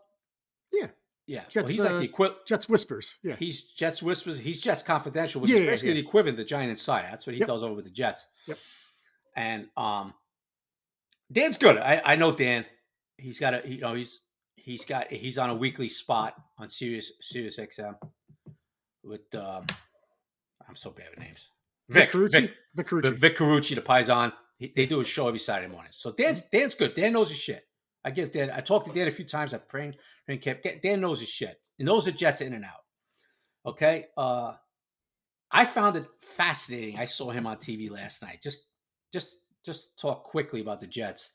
[0.73, 0.89] Yeah.
[1.27, 1.43] yeah.
[1.55, 3.19] Well, he's like uh, the equi- Jets whispers.
[3.23, 3.37] Yeah.
[3.37, 4.39] He's Jets whispers.
[4.39, 5.95] He's Jets confidential, which Yeah, is yeah, basically yeah.
[5.95, 7.09] the equivalent of the Giant Insider.
[7.11, 7.47] That's what he Yep.
[7.49, 8.27] does over with the Jets.
[8.49, 8.59] Yep.
[9.37, 10.15] And um,
[11.31, 11.77] Dan's good.
[11.79, 12.65] I, I know Dan.
[13.19, 14.21] He's got a you know he's
[14.57, 17.95] he's got he's on a weekly spot on Sirius Sirius XM
[19.05, 19.65] with um,
[20.69, 21.49] I'm so bad with names.
[21.93, 22.33] Vic Carucci.
[22.33, 23.19] Vic, Vic Carucci.
[23.19, 24.33] Vic Carucci, the Paisan.
[24.77, 25.91] They do a show every Saturday morning.
[25.93, 26.95] So Dan's Dan's good.
[26.95, 27.65] Dan knows his shit.
[28.05, 28.51] I give Dan.
[28.51, 29.55] I talked to Dan a few times.
[29.55, 29.97] I prayed
[30.29, 30.67] and kept.
[30.83, 31.61] Dan knows his shit.
[31.79, 32.83] He knows the Jets in and out.
[33.67, 34.07] Okay.
[34.17, 34.53] Uh,
[35.51, 36.99] I found it fascinating.
[36.99, 38.41] I saw him on TV last night.
[38.43, 38.63] Just,
[39.13, 41.33] just, just talk quickly about the Jets.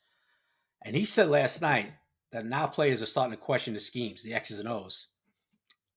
[0.84, 1.92] And he said last night
[2.32, 5.06] that now players are starting to question the schemes, the X's and O's.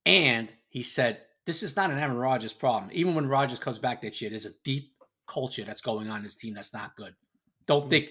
[0.06, 2.90] And he said this is not an Aaron Rodgers problem.
[2.94, 4.94] Even when Rodgers comes back next year, there's a deep
[5.28, 7.14] culture that's going on in this team that's not good.
[7.68, 7.90] Don't mm-hmm.
[7.90, 8.10] think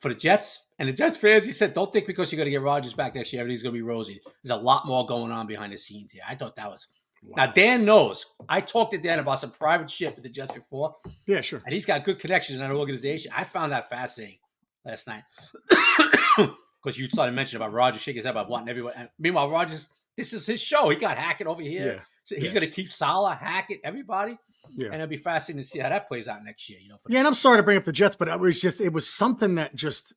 [0.00, 2.50] for the Jets and the Jets fans, he said, don't think because you're going to
[2.50, 4.20] get Rodgers back next year, everything's going to be rosy.
[4.42, 6.22] There's a lot more going on behind the scenes here.
[6.28, 6.88] I thought that was.
[7.36, 8.26] Now, Dan knows.
[8.48, 11.62] I talked to Dan about some private shit with the Jets before, Yeah, sure.
[11.64, 13.30] and he's got good connections in that organization.
[13.34, 14.38] I found that fascinating
[14.84, 15.22] last night.
[16.82, 18.94] Because you started mentioning about Rodgers shaking his head about wanting everyone.
[18.96, 20.88] And meanwhile, Rodgers, this is his show.
[20.88, 21.86] He got Hackett over here.
[21.86, 22.00] Yeah.
[22.24, 22.60] So he's yeah.
[22.60, 24.38] going to keep Saleh, Hackett, everybody.
[24.76, 24.86] Yeah.
[24.86, 26.78] And it'll be fascinating to see how that plays out next year.
[26.80, 28.80] You know, Yeah, and I'm sorry to bring up the Jets, but it was just
[28.80, 30.14] it was something that just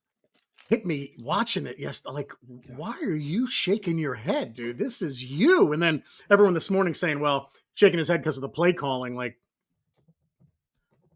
[0.69, 1.77] hit me watching it.
[1.79, 2.31] Yes, like
[2.75, 4.77] why are you shaking your head, dude?
[4.77, 5.73] This is you.
[5.73, 9.15] And then everyone this morning saying, "Well, shaking his head because of the play calling."
[9.15, 9.37] Like,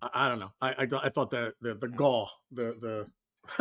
[0.02, 0.52] I, I don't know.
[0.62, 3.08] I, I I thought the the the gall, the the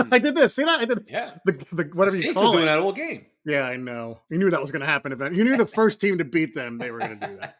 [0.02, 0.08] hmm.
[0.12, 0.54] I did this.
[0.54, 0.80] See that?
[0.80, 1.30] I did Yeah.
[1.44, 2.66] the, the whatever you call doing it.
[2.66, 3.26] that all game.
[3.48, 4.20] Yeah, I know.
[4.28, 5.10] You knew that was going to happen.
[5.12, 5.34] Event.
[5.34, 7.56] You knew the first team to beat them, they were going to do that.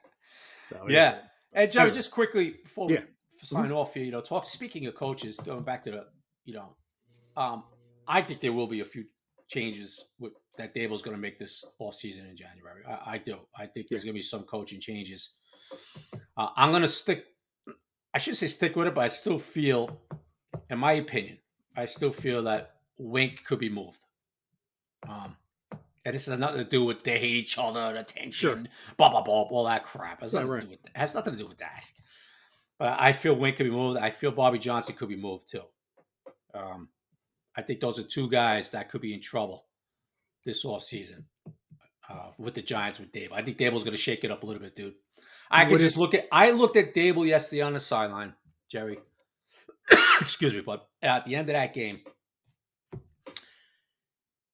[0.64, 1.14] So Yeah.
[1.16, 1.22] is.
[1.54, 1.94] And Jerry, Anyway.
[1.94, 3.00] just quickly before we Yeah.
[3.00, 3.46] Mm-hmm.
[3.56, 4.44] sign off here, you know, talk.
[4.44, 6.06] Speaking of coaches, going back to the,
[6.44, 6.76] you know,
[7.36, 7.64] um,
[8.06, 9.04] I think there will be a few
[9.48, 12.82] changes with, that Daboll's going to make this off season in January.
[12.86, 13.36] I, I do.
[13.56, 15.30] I think there's going to be some coaching changes.
[16.36, 17.24] Uh, I'm going to stick.
[18.12, 20.00] I should say stick with it, but I still feel,
[20.68, 21.38] in my opinion,
[21.76, 24.02] I still feel that Wink could be moved.
[25.08, 25.36] Um,
[26.08, 28.64] and this has nothing to do with they hate each other, the tension, Sure.
[28.96, 30.20] blah blah blah, all that crap.
[30.20, 30.60] It has nothing right.
[30.60, 30.90] to do with that.
[30.94, 31.84] It has nothing to do with that.
[32.78, 33.98] But I feel Wink could be moved.
[33.98, 35.64] I feel Bobby Johnson could be moved too.
[36.54, 36.88] Um,
[37.54, 39.66] I think those are two guys that could be in trouble
[40.46, 41.24] this offseason
[42.08, 43.32] uh, with the Giants with Daboll.
[43.34, 44.94] I think Daboll's going to shake it up a little bit, dude.
[45.50, 46.26] I could just look at.
[46.32, 48.32] I looked at Daboll yesterday on the sideline,
[48.70, 48.98] Jerry.
[50.22, 52.00] Excuse me, but at the end of that game,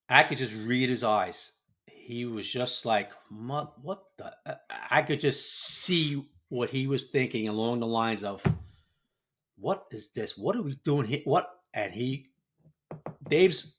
[0.09, 1.53] I could just read his eyes.
[1.87, 4.57] He was just like, "Mu- "What the?" I-
[4.99, 8.45] I could just see what he was thinking along the lines of,
[9.57, 10.37] "What is this?
[10.37, 11.21] What are we doing here?
[11.25, 12.31] What?" And he,
[13.29, 13.77] Dave's,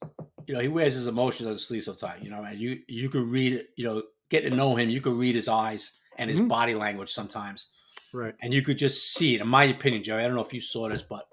[0.48, 2.24] you know, he wears his emotions on his sleeve sometimes.
[2.24, 3.68] You know, and you you could read it.
[3.76, 4.90] You know, get to know him.
[4.90, 6.48] You could read his eyes and his Mhm.
[6.50, 7.68] body language sometimes.
[8.14, 8.34] Right.
[8.42, 9.42] and you could just see it.
[9.42, 11.28] In my opinion, Jerry, I don't know if you saw this, but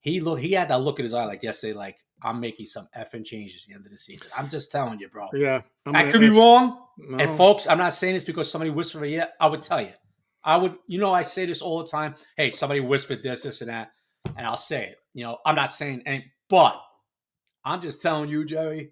[0.00, 2.88] he look he had that look in his eye like yesterday, like I'm making some
[2.96, 4.26] effing changes at the end of the season.
[4.36, 5.28] I'm just telling you, bro.
[5.34, 5.60] Yeah.
[5.86, 6.80] I'm I could be wrong.
[6.96, 7.18] No.
[7.18, 9.30] And folks, I'm not saying this because somebody whispered it.
[9.38, 9.92] I would tell you.
[10.42, 12.14] I would, you know, I say this all the time.
[12.36, 13.92] Hey, somebody whispered this, this, and that,
[14.36, 14.98] and I'll say it.
[15.12, 16.80] You know, I'm not saying any, but
[17.64, 18.90] I'm just telling you, Jerry.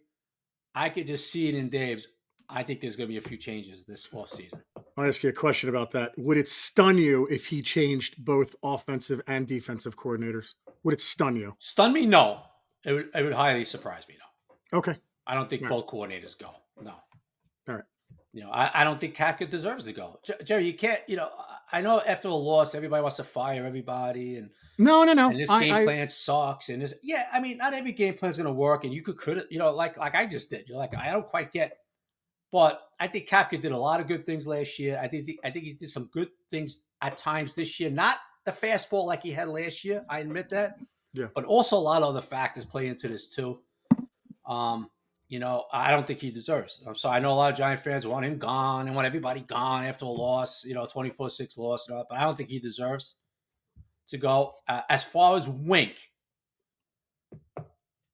[0.74, 2.08] I could just see it in Dave's.
[2.48, 4.60] I think there's going to be a few changes this offseason.
[4.96, 6.12] I'll ask you a question about that.
[6.18, 10.48] Would it stun you if he changed both offensive and defensive coordinators?
[10.84, 11.54] Would it stun you?
[11.58, 12.06] Stun me?
[12.06, 12.42] No.
[12.84, 14.16] It would, it would highly surprise me,
[14.72, 14.78] though.
[14.78, 14.96] Okay.
[15.26, 15.68] I don't think Right.
[15.70, 16.50] both coordinators go.
[16.80, 16.90] No.
[17.68, 17.84] All right.
[18.32, 20.18] You know, I, I don't think Kafka deserves to go.
[20.24, 21.28] Jer- Jerry, you can't, you know,
[21.70, 25.28] I know after a loss, everybody wants to fire everybody and No, no, no.
[25.30, 26.68] and this I- game I- plan sucks.
[26.70, 28.84] And this, yeah, I mean, not every game plan is going to work.
[28.84, 30.68] And you could credit, you know, like like I just did.
[30.68, 31.76] You're like, I don't quite get,
[32.50, 34.98] but I think Kafka did a lot of good things last year.
[35.00, 37.90] I think I think he did some good things at times this year.
[37.90, 40.04] Not the fastball like he had last year.
[40.08, 40.76] I admit that.
[41.14, 41.26] Yeah.
[41.34, 43.58] But also a lot of other factors play into this too.
[44.46, 44.90] Um,
[45.28, 46.84] you know, I don't think he deserves.
[46.94, 49.84] So I know a lot of Giant fans want him gone and want everybody gone
[49.84, 52.58] after a loss, you know, 24 6 loss, and all, but I don't think he
[52.58, 53.14] deserves
[54.08, 54.52] to go.
[54.68, 55.94] Uh, as far as Wink,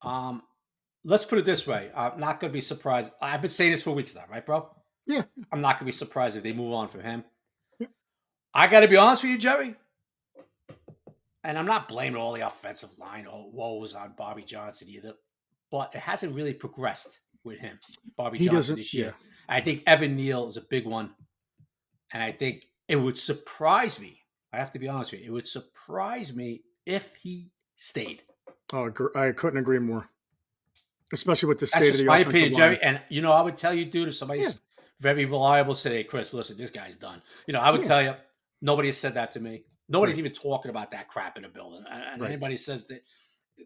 [0.03, 0.42] um,
[1.05, 1.90] let's put it this way.
[1.94, 3.12] I'm not going to be surprised.
[3.20, 4.70] I've been saying this for weeks now, right, bro?
[5.07, 5.22] Yeah.
[5.51, 7.24] I'm not going to be surprised if they move on from him.
[7.80, 7.88] Yeah.
[8.55, 9.74] I got to be honest with you, Jerry.
[11.49, 15.14] And I'm not blaming all the offensive line or woes on Bobby Johnson either,
[15.70, 17.80] but it hasn't really progressed with him,
[18.18, 19.14] Bobby he Johnson this year.
[19.18, 19.57] Yeah.
[19.57, 21.14] I think Evan Neal is a big one.
[22.12, 24.20] And I think it would surprise me.
[24.53, 25.28] I have to be honest with you.
[25.28, 28.24] It would surprise me if he stayed.
[28.74, 30.11] Oh, I couldn't agree more.
[31.14, 32.72] Especially with the That's state of the my offensive opinion, line.
[32.74, 32.82] Jerry.
[32.82, 34.80] And you know, I would tell you, dude, if somebody's Yeah.
[35.01, 37.22] very reliable, say, hey, Chris, listen, this guy's done.
[37.46, 37.86] You know, I would Yeah.
[37.88, 38.14] tell you,
[38.61, 39.64] nobody has said that to me.
[39.89, 40.26] Nobody's Right.
[40.26, 41.84] even talking about that crap in the building.
[41.91, 42.28] And, Right.
[42.30, 43.03] anybody says that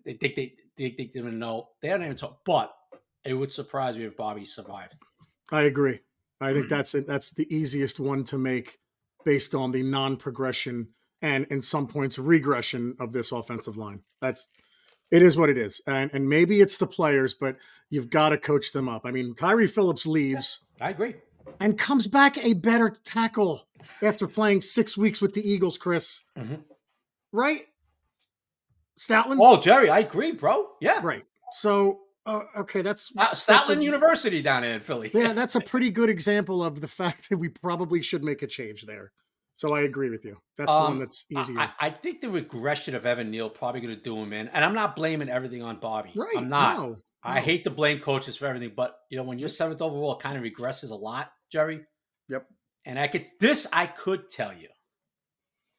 [0.05, 2.45] they think they, they think they don't know, they don't even talk.
[2.45, 2.75] But
[3.25, 4.97] it would surprise me if Bobby survived.
[5.51, 6.01] I agree.
[6.41, 6.55] I Mm-hmm.
[6.59, 7.07] think that's it.
[7.07, 8.79] That's the easiest one to make
[9.25, 14.03] based on the non-progression and in some points regression of this offensive line.
[14.20, 14.49] That's
[15.12, 15.81] it is what it is.
[15.87, 17.57] And and maybe it's the players, but
[17.91, 19.03] you've got to coach them up.
[19.05, 21.14] I mean, Tyre Phillips leaves I agree.
[21.61, 23.66] And comes back a better tackle
[24.01, 26.22] after playing six weeks with the Eagles, Chris.
[26.38, 26.62] Mhm.
[27.32, 27.62] Right?
[28.99, 29.38] Stoutland?
[29.40, 30.68] Oh, Jerry, I agree, bro.
[30.80, 31.01] Yeah.
[31.03, 31.24] Right.
[31.53, 35.11] So uh, okay, that's Uh, that's a- University down in Philly.
[35.12, 38.47] yeah, that's a pretty good example of the fact that we probably should make a
[38.47, 39.12] change there.
[39.55, 40.38] So I agree with you.
[40.57, 41.59] That's the one Um, that's easier.
[41.59, 44.64] I, I think the regression of Evan Neal probably going to do him in, and
[44.64, 46.12] I'm not blaming everything on Bobby.
[46.16, 46.36] right.
[46.38, 46.78] I'm not.
[46.78, 50.14] No, I hate to blame coaches for everything, but you know when you're seventh overall,
[50.16, 51.85] it kind of regresses a lot, Jerry.
[52.29, 52.47] Yep.
[52.85, 54.68] And I could this I could tell you,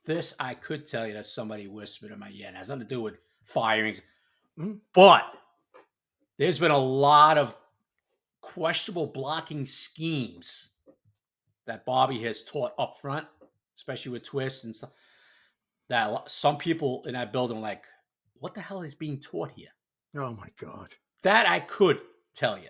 [0.06, 2.48] this I could tell you that somebody whispered in my ear.
[2.48, 4.02] And it has nothing to do with firings,
[4.58, 4.80] Mhm.
[4.94, 5.26] but
[6.38, 7.58] there's been a lot of
[8.42, 10.70] questionable blocking schemes
[11.66, 13.28] that Bobby has taught up front,
[13.78, 14.92] especially with twists and stuff.
[15.90, 17.86] That some people in that building are like,
[18.36, 19.70] what the hell is being taught here?
[20.16, 20.94] Oh my god.
[21.24, 22.00] That I could
[22.36, 22.70] tell you.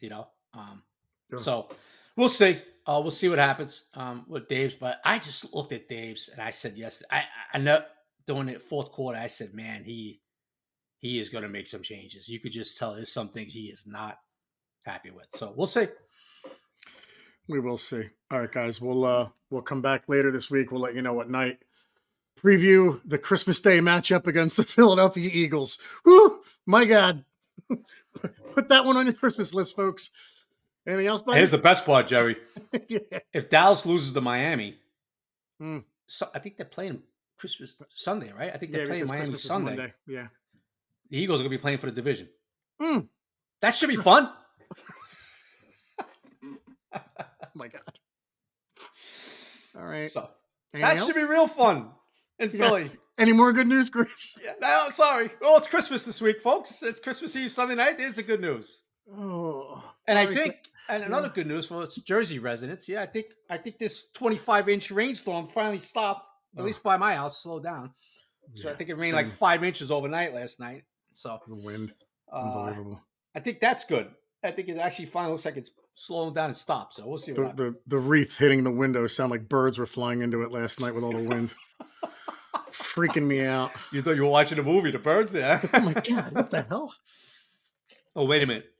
[0.00, 0.82] You know, um,
[1.30, 1.38] Yeah.
[1.38, 1.68] so
[2.16, 2.60] we'll see.
[2.84, 4.74] Uh, we'll see what happens um, with Dave's.
[4.74, 7.22] But I just looked at Dave's and I said, yes, I,
[7.52, 7.84] I know
[8.26, 10.20] during the fourth quarter, I said, man, he
[10.98, 12.28] he is going to make some changes.
[12.28, 14.18] You could just tell there's some things he is not
[14.84, 15.26] happy with.
[15.34, 15.86] So we'll see.
[17.48, 18.04] We will see.
[18.30, 18.80] All right, guys.
[18.80, 20.70] We'll uh we'll come back later this week.
[20.72, 21.58] We'll let you know what night.
[22.42, 25.78] Preview the Christmas Day matchup against the Philadelphia Eagles.
[26.04, 27.24] Whew, my God.
[28.54, 30.10] Put that one on your Christmas list, folks.
[30.86, 31.38] Anything else, buddy?
[31.38, 32.36] Here's the best part, Jerry.
[32.88, 32.98] yeah.
[33.32, 34.76] If Dallas loses to Miami,
[35.60, 35.78] Hmm.
[36.06, 37.02] so I think they're playing
[37.38, 38.52] Christmas Sunday, right?
[38.52, 39.92] I think they're Yeah, playing Miami Christmas Sunday.
[40.08, 40.28] Yeah.
[41.10, 42.28] The Eagles are going to be playing for the division.
[42.80, 43.00] Hmm.
[43.60, 44.28] That should be fun.
[46.92, 46.98] Oh
[47.54, 47.82] my God.
[49.78, 50.10] All right.
[50.10, 50.28] So
[50.74, 51.06] Anything that else?
[51.06, 51.90] should be real fun
[52.38, 52.58] in Yeah.
[52.68, 52.90] Philly.
[53.22, 54.36] Any more good news, Chris?
[54.44, 54.52] Yeah.
[54.60, 55.30] No, sorry.
[55.42, 56.82] Oh, it's Christmas this week, folks.
[56.82, 57.96] It's Christmas Eve, Sunday night.
[57.98, 58.82] There's the good news.
[59.16, 59.82] Oh.
[60.08, 60.56] And I think,
[60.88, 62.88] and another good news for us Jersey residents.
[62.88, 66.26] Yeah, I think, I think this 25 inch rainstorm finally stopped.
[66.56, 66.64] At Oh.
[66.64, 67.92] least by my house, slowed down.
[68.54, 70.82] So I think it rained like five inches overnight last night.
[71.14, 71.94] So the wind.
[72.32, 73.00] uh, Unbelievable.
[73.36, 74.10] I think that's good.
[74.44, 76.94] I think it actually finally looks like it's slowing down and stopped.
[76.96, 79.86] So we'll see what The, the the wreath hitting the window sound like birds were
[79.86, 81.54] flying into it last night with all the wind.
[82.72, 83.72] Freaking me out.
[83.92, 85.60] You thought you were watching a movie, The Birds there.
[85.74, 86.94] Oh my god, what the hell?
[88.16, 88.72] oh, wait a minute.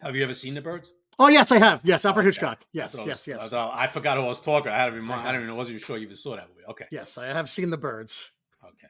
[0.00, 0.92] Have you ever seen The Birds?
[1.18, 1.80] Oh yes, I have.
[1.84, 2.34] Yes, Alfred oh, Okay.
[2.34, 2.64] Hitchcock.
[2.72, 4.72] Yes, That's I was- yes, yes, I, I forgot who I was talking.
[4.72, 5.26] I had to remind.
[5.26, 5.54] I I, don't even.
[5.54, 6.66] I wasn't even sure you even saw that movie.
[6.70, 6.86] Okay.
[6.90, 7.18] yes.
[7.18, 8.30] I have seen the birds.
[8.64, 8.88] Okay.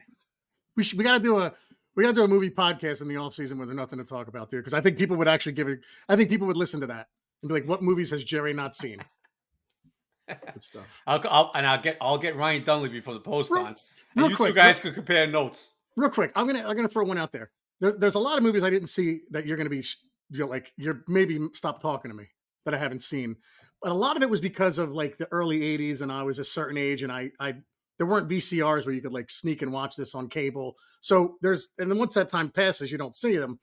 [0.77, 1.53] We should, we got to do a
[1.95, 4.05] we got to do a movie podcast in the off season where there's nothing to
[4.05, 4.61] talk about, dude.
[4.61, 5.81] Because I think people would actually give it.
[6.07, 7.07] I think people would listen to that
[7.41, 8.99] and be like, "What movies has Jerry not seen?"
[10.27, 11.01] Good stuff.
[11.05, 13.75] I'll, I'll and I'll get I'll get Ryan Dunleavy from the post on.
[14.15, 15.71] Real you quick, two guys could compare notes.
[15.95, 17.51] Real quick, I'm gonna I'm gonna throw one out there.
[17.79, 19.83] there there's a lot of movies I didn't see that you're gonna be
[20.29, 22.27] you're like you're maybe stop talking to me
[22.65, 23.35] that I haven't seen,
[23.81, 26.39] but a lot of it was because of like the early '80s and I was
[26.39, 27.55] a certain age and I I
[27.97, 30.75] there weren't VCRs where you could like sneak and watch this on cable.
[31.01, 33.59] So there's and then once that time passes, you don't see them.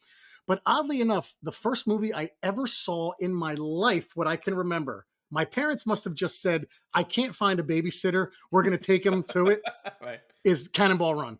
[0.47, 4.55] But oddly enough, the first movie I ever saw in my life, what I can
[4.55, 8.29] remember, my parents must have just said, "I can't find a babysitter.
[8.51, 9.63] We're going to take him to it."
[10.03, 10.21] right.
[10.45, 11.39] Is Cannonball Run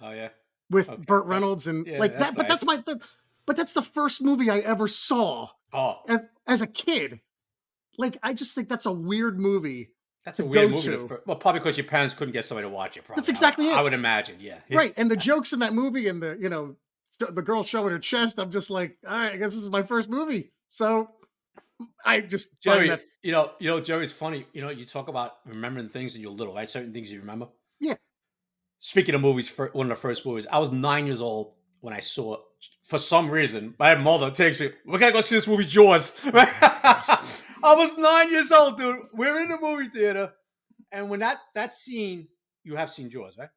[0.00, 0.28] Oh yeah.
[0.70, 1.26] with Okay, Burt.
[1.26, 2.34] Reynolds and Yeah, like that.
[2.34, 2.76] But that's my.
[2.86, 3.02] That,
[3.46, 7.20] but that's the first movie I ever saw Oh, as as a kid.
[7.98, 9.90] Like I just think that's a weird movie,
[10.24, 10.96] that's a weird movie.
[11.26, 13.04] well, probably because your parents couldn't get somebody to watch it.
[13.04, 13.20] Probably.
[13.20, 13.76] That's exactly I, it.
[13.76, 14.36] I would imagine.
[14.40, 14.58] Yeah.
[14.70, 14.94] right?
[14.96, 16.76] And the jokes in that movie and the you know
[17.18, 18.38] the girl showing her chest.
[18.38, 20.50] I'm just like, all right, I guess this is my first movie.
[20.68, 21.10] So
[22.04, 24.46] I just Jerry, that you know, you know, Jerry's funny.
[24.52, 26.68] You know, you talk about remembering things when you're little, right?
[26.68, 27.48] Certain things you remember.
[27.80, 27.94] Yeah.
[28.78, 31.94] Speaking of movies, for one of the first movies, I was nine years old when
[31.94, 32.38] I saw.
[32.84, 34.70] For some reason, my mother takes me.
[34.84, 36.12] We gotta go see this movie, Jaws.
[36.24, 38.98] I was nine years old, dude.
[39.14, 40.32] We're in the movie theater,
[40.92, 42.28] and when that that scene,
[42.64, 43.48] you have seen Jaws, right?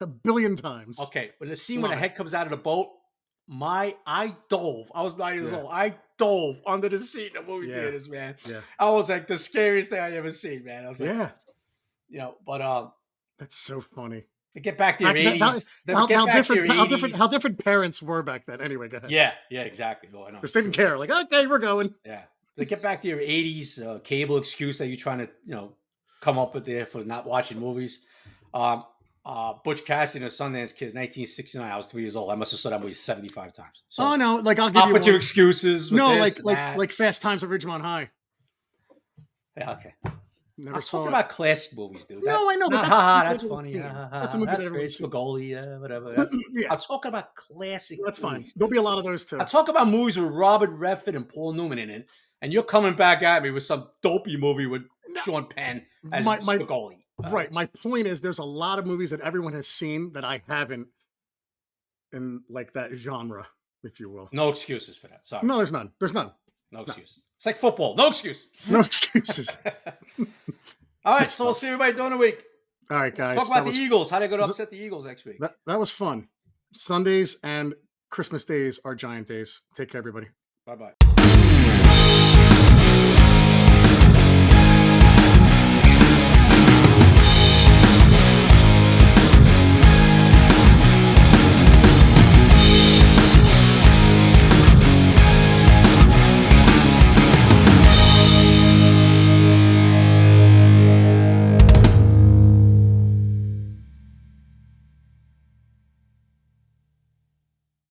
[0.00, 0.98] a billion times.
[0.98, 2.88] Okay, when the scene when the head comes out of the boat,
[3.46, 4.90] my I dove.
[4.94, 5.60] I was nine years Yeah.
[5.60, 5.70] old.
[5.72, 7.74] I dove under the seat in the movie Yeah.
[7.82, 8.36] theaters, man.
[8.48, 8.60] Yeah.
[8.78, 10.84] I was like the scariest thing I ever seen, man.
[10.84, 11.30] I was like, Yeah,
[12.08, 12.92] you know, but um,
[13.38, 14.24] that's so funny.
[14.54, 16.70] to get back to your then, how- eighties, How, how different?
[16.70, 17.14] How different?
[17.14, 18.60] How different parents were back then?
[18.60, 19.10] Anyway, go ahead.
[19.10, 20.10] Yeah, yeah, exactly.
[20.14, 20.40] Oh, I know.
[20.40, 20.98] just didn't care.
[20.98, 21.94] Like, okay, we're going.
[22.04, 22.22] Yeah,
[22.58, 25.72] to get back to your eighties uh, cable excuse that you're trying to, you know,
[26.20, 28.00] come up with there for not watching movies.
[28.54, 28.84] Um,
[29.24, 31.70] uh, Butch Cassidy and the Sundance Kid, 1969.
[31.70, 32.30] I was three years old.
[32.30, 33.82] I must have saw that movie 75 times.
[33.88, 35.90] So oh no, like I'll stop give you with your excuses.
[35.90, 36.78] with No, like like that.
[36.78, 38.10] like Fast Times at Ridgemont High.
[39.56, 39.94] yeah, okay.
[40.58, 41.16] Never I'm saw talking it.
[41.16, 42.22] about classic movies, dude.
[42.24, 43.78] No, I know, but Nah, that's ha, ha, a movie that's everyone's funny.
[43.78, 45.10] ha, ha, That's a movie that That's everyone's great.
[45.10, 45.10] seen.
[45.10, 46.10] Spicoli, yeah, whatever.
[46.10, 47.98] That's- yeah, I'm talking about classic.
[47.98, 48.06] Movies.
[48.06, 48.32] That's fine.
[48.38, 48.54] movies.
[48.54, 49.40] There'll be a lot of those too.
[49.40, 52.06] I talk about movies with Robert Redford and Paul Newman in it,
[52.42, 55.20] and you're coming back at me with some dopey movie with No.
[55.22, 56.98] Sean Penn as My- my- Spicoli.
[57.30, 57.46] Right.
[57.46, 57.54] Uh-huh.
[57.54, 60.88] My point is, there's a lot of movies that everyone has seen that I haven't,
[62.12, 63.46] in like that genre,
[63.82, 64.28] if you will.
[64.32, 65.26] No excuses for that.
[65.26, 65.46] Sorry.
[65.46, 65.92] No, there's none.
[65.98, 66.32] There's none.
[66.70, 67.20] No excuse.
[67.36, 67.96] It's like football.
[67.96, 68.48] No excuse.
[68.68, 69.58] No excuses.
[71.04, 72.42] All right, so we'll see everybody during the week.
[72.90, 73.36] All right, guys.
[73.36, 74.10] Talk about was, the Eagles.
[74.10, 75.38] How they going to upset the Eagles next week?
[75.40, 76.28] That, that was fun.
[76.74, 77.74] Sundays and
[78.10, 79.62] Christmas days are giant days.
[79.74, 80.28] Take care, everybody.
[80.66, 81.11] Bye bye.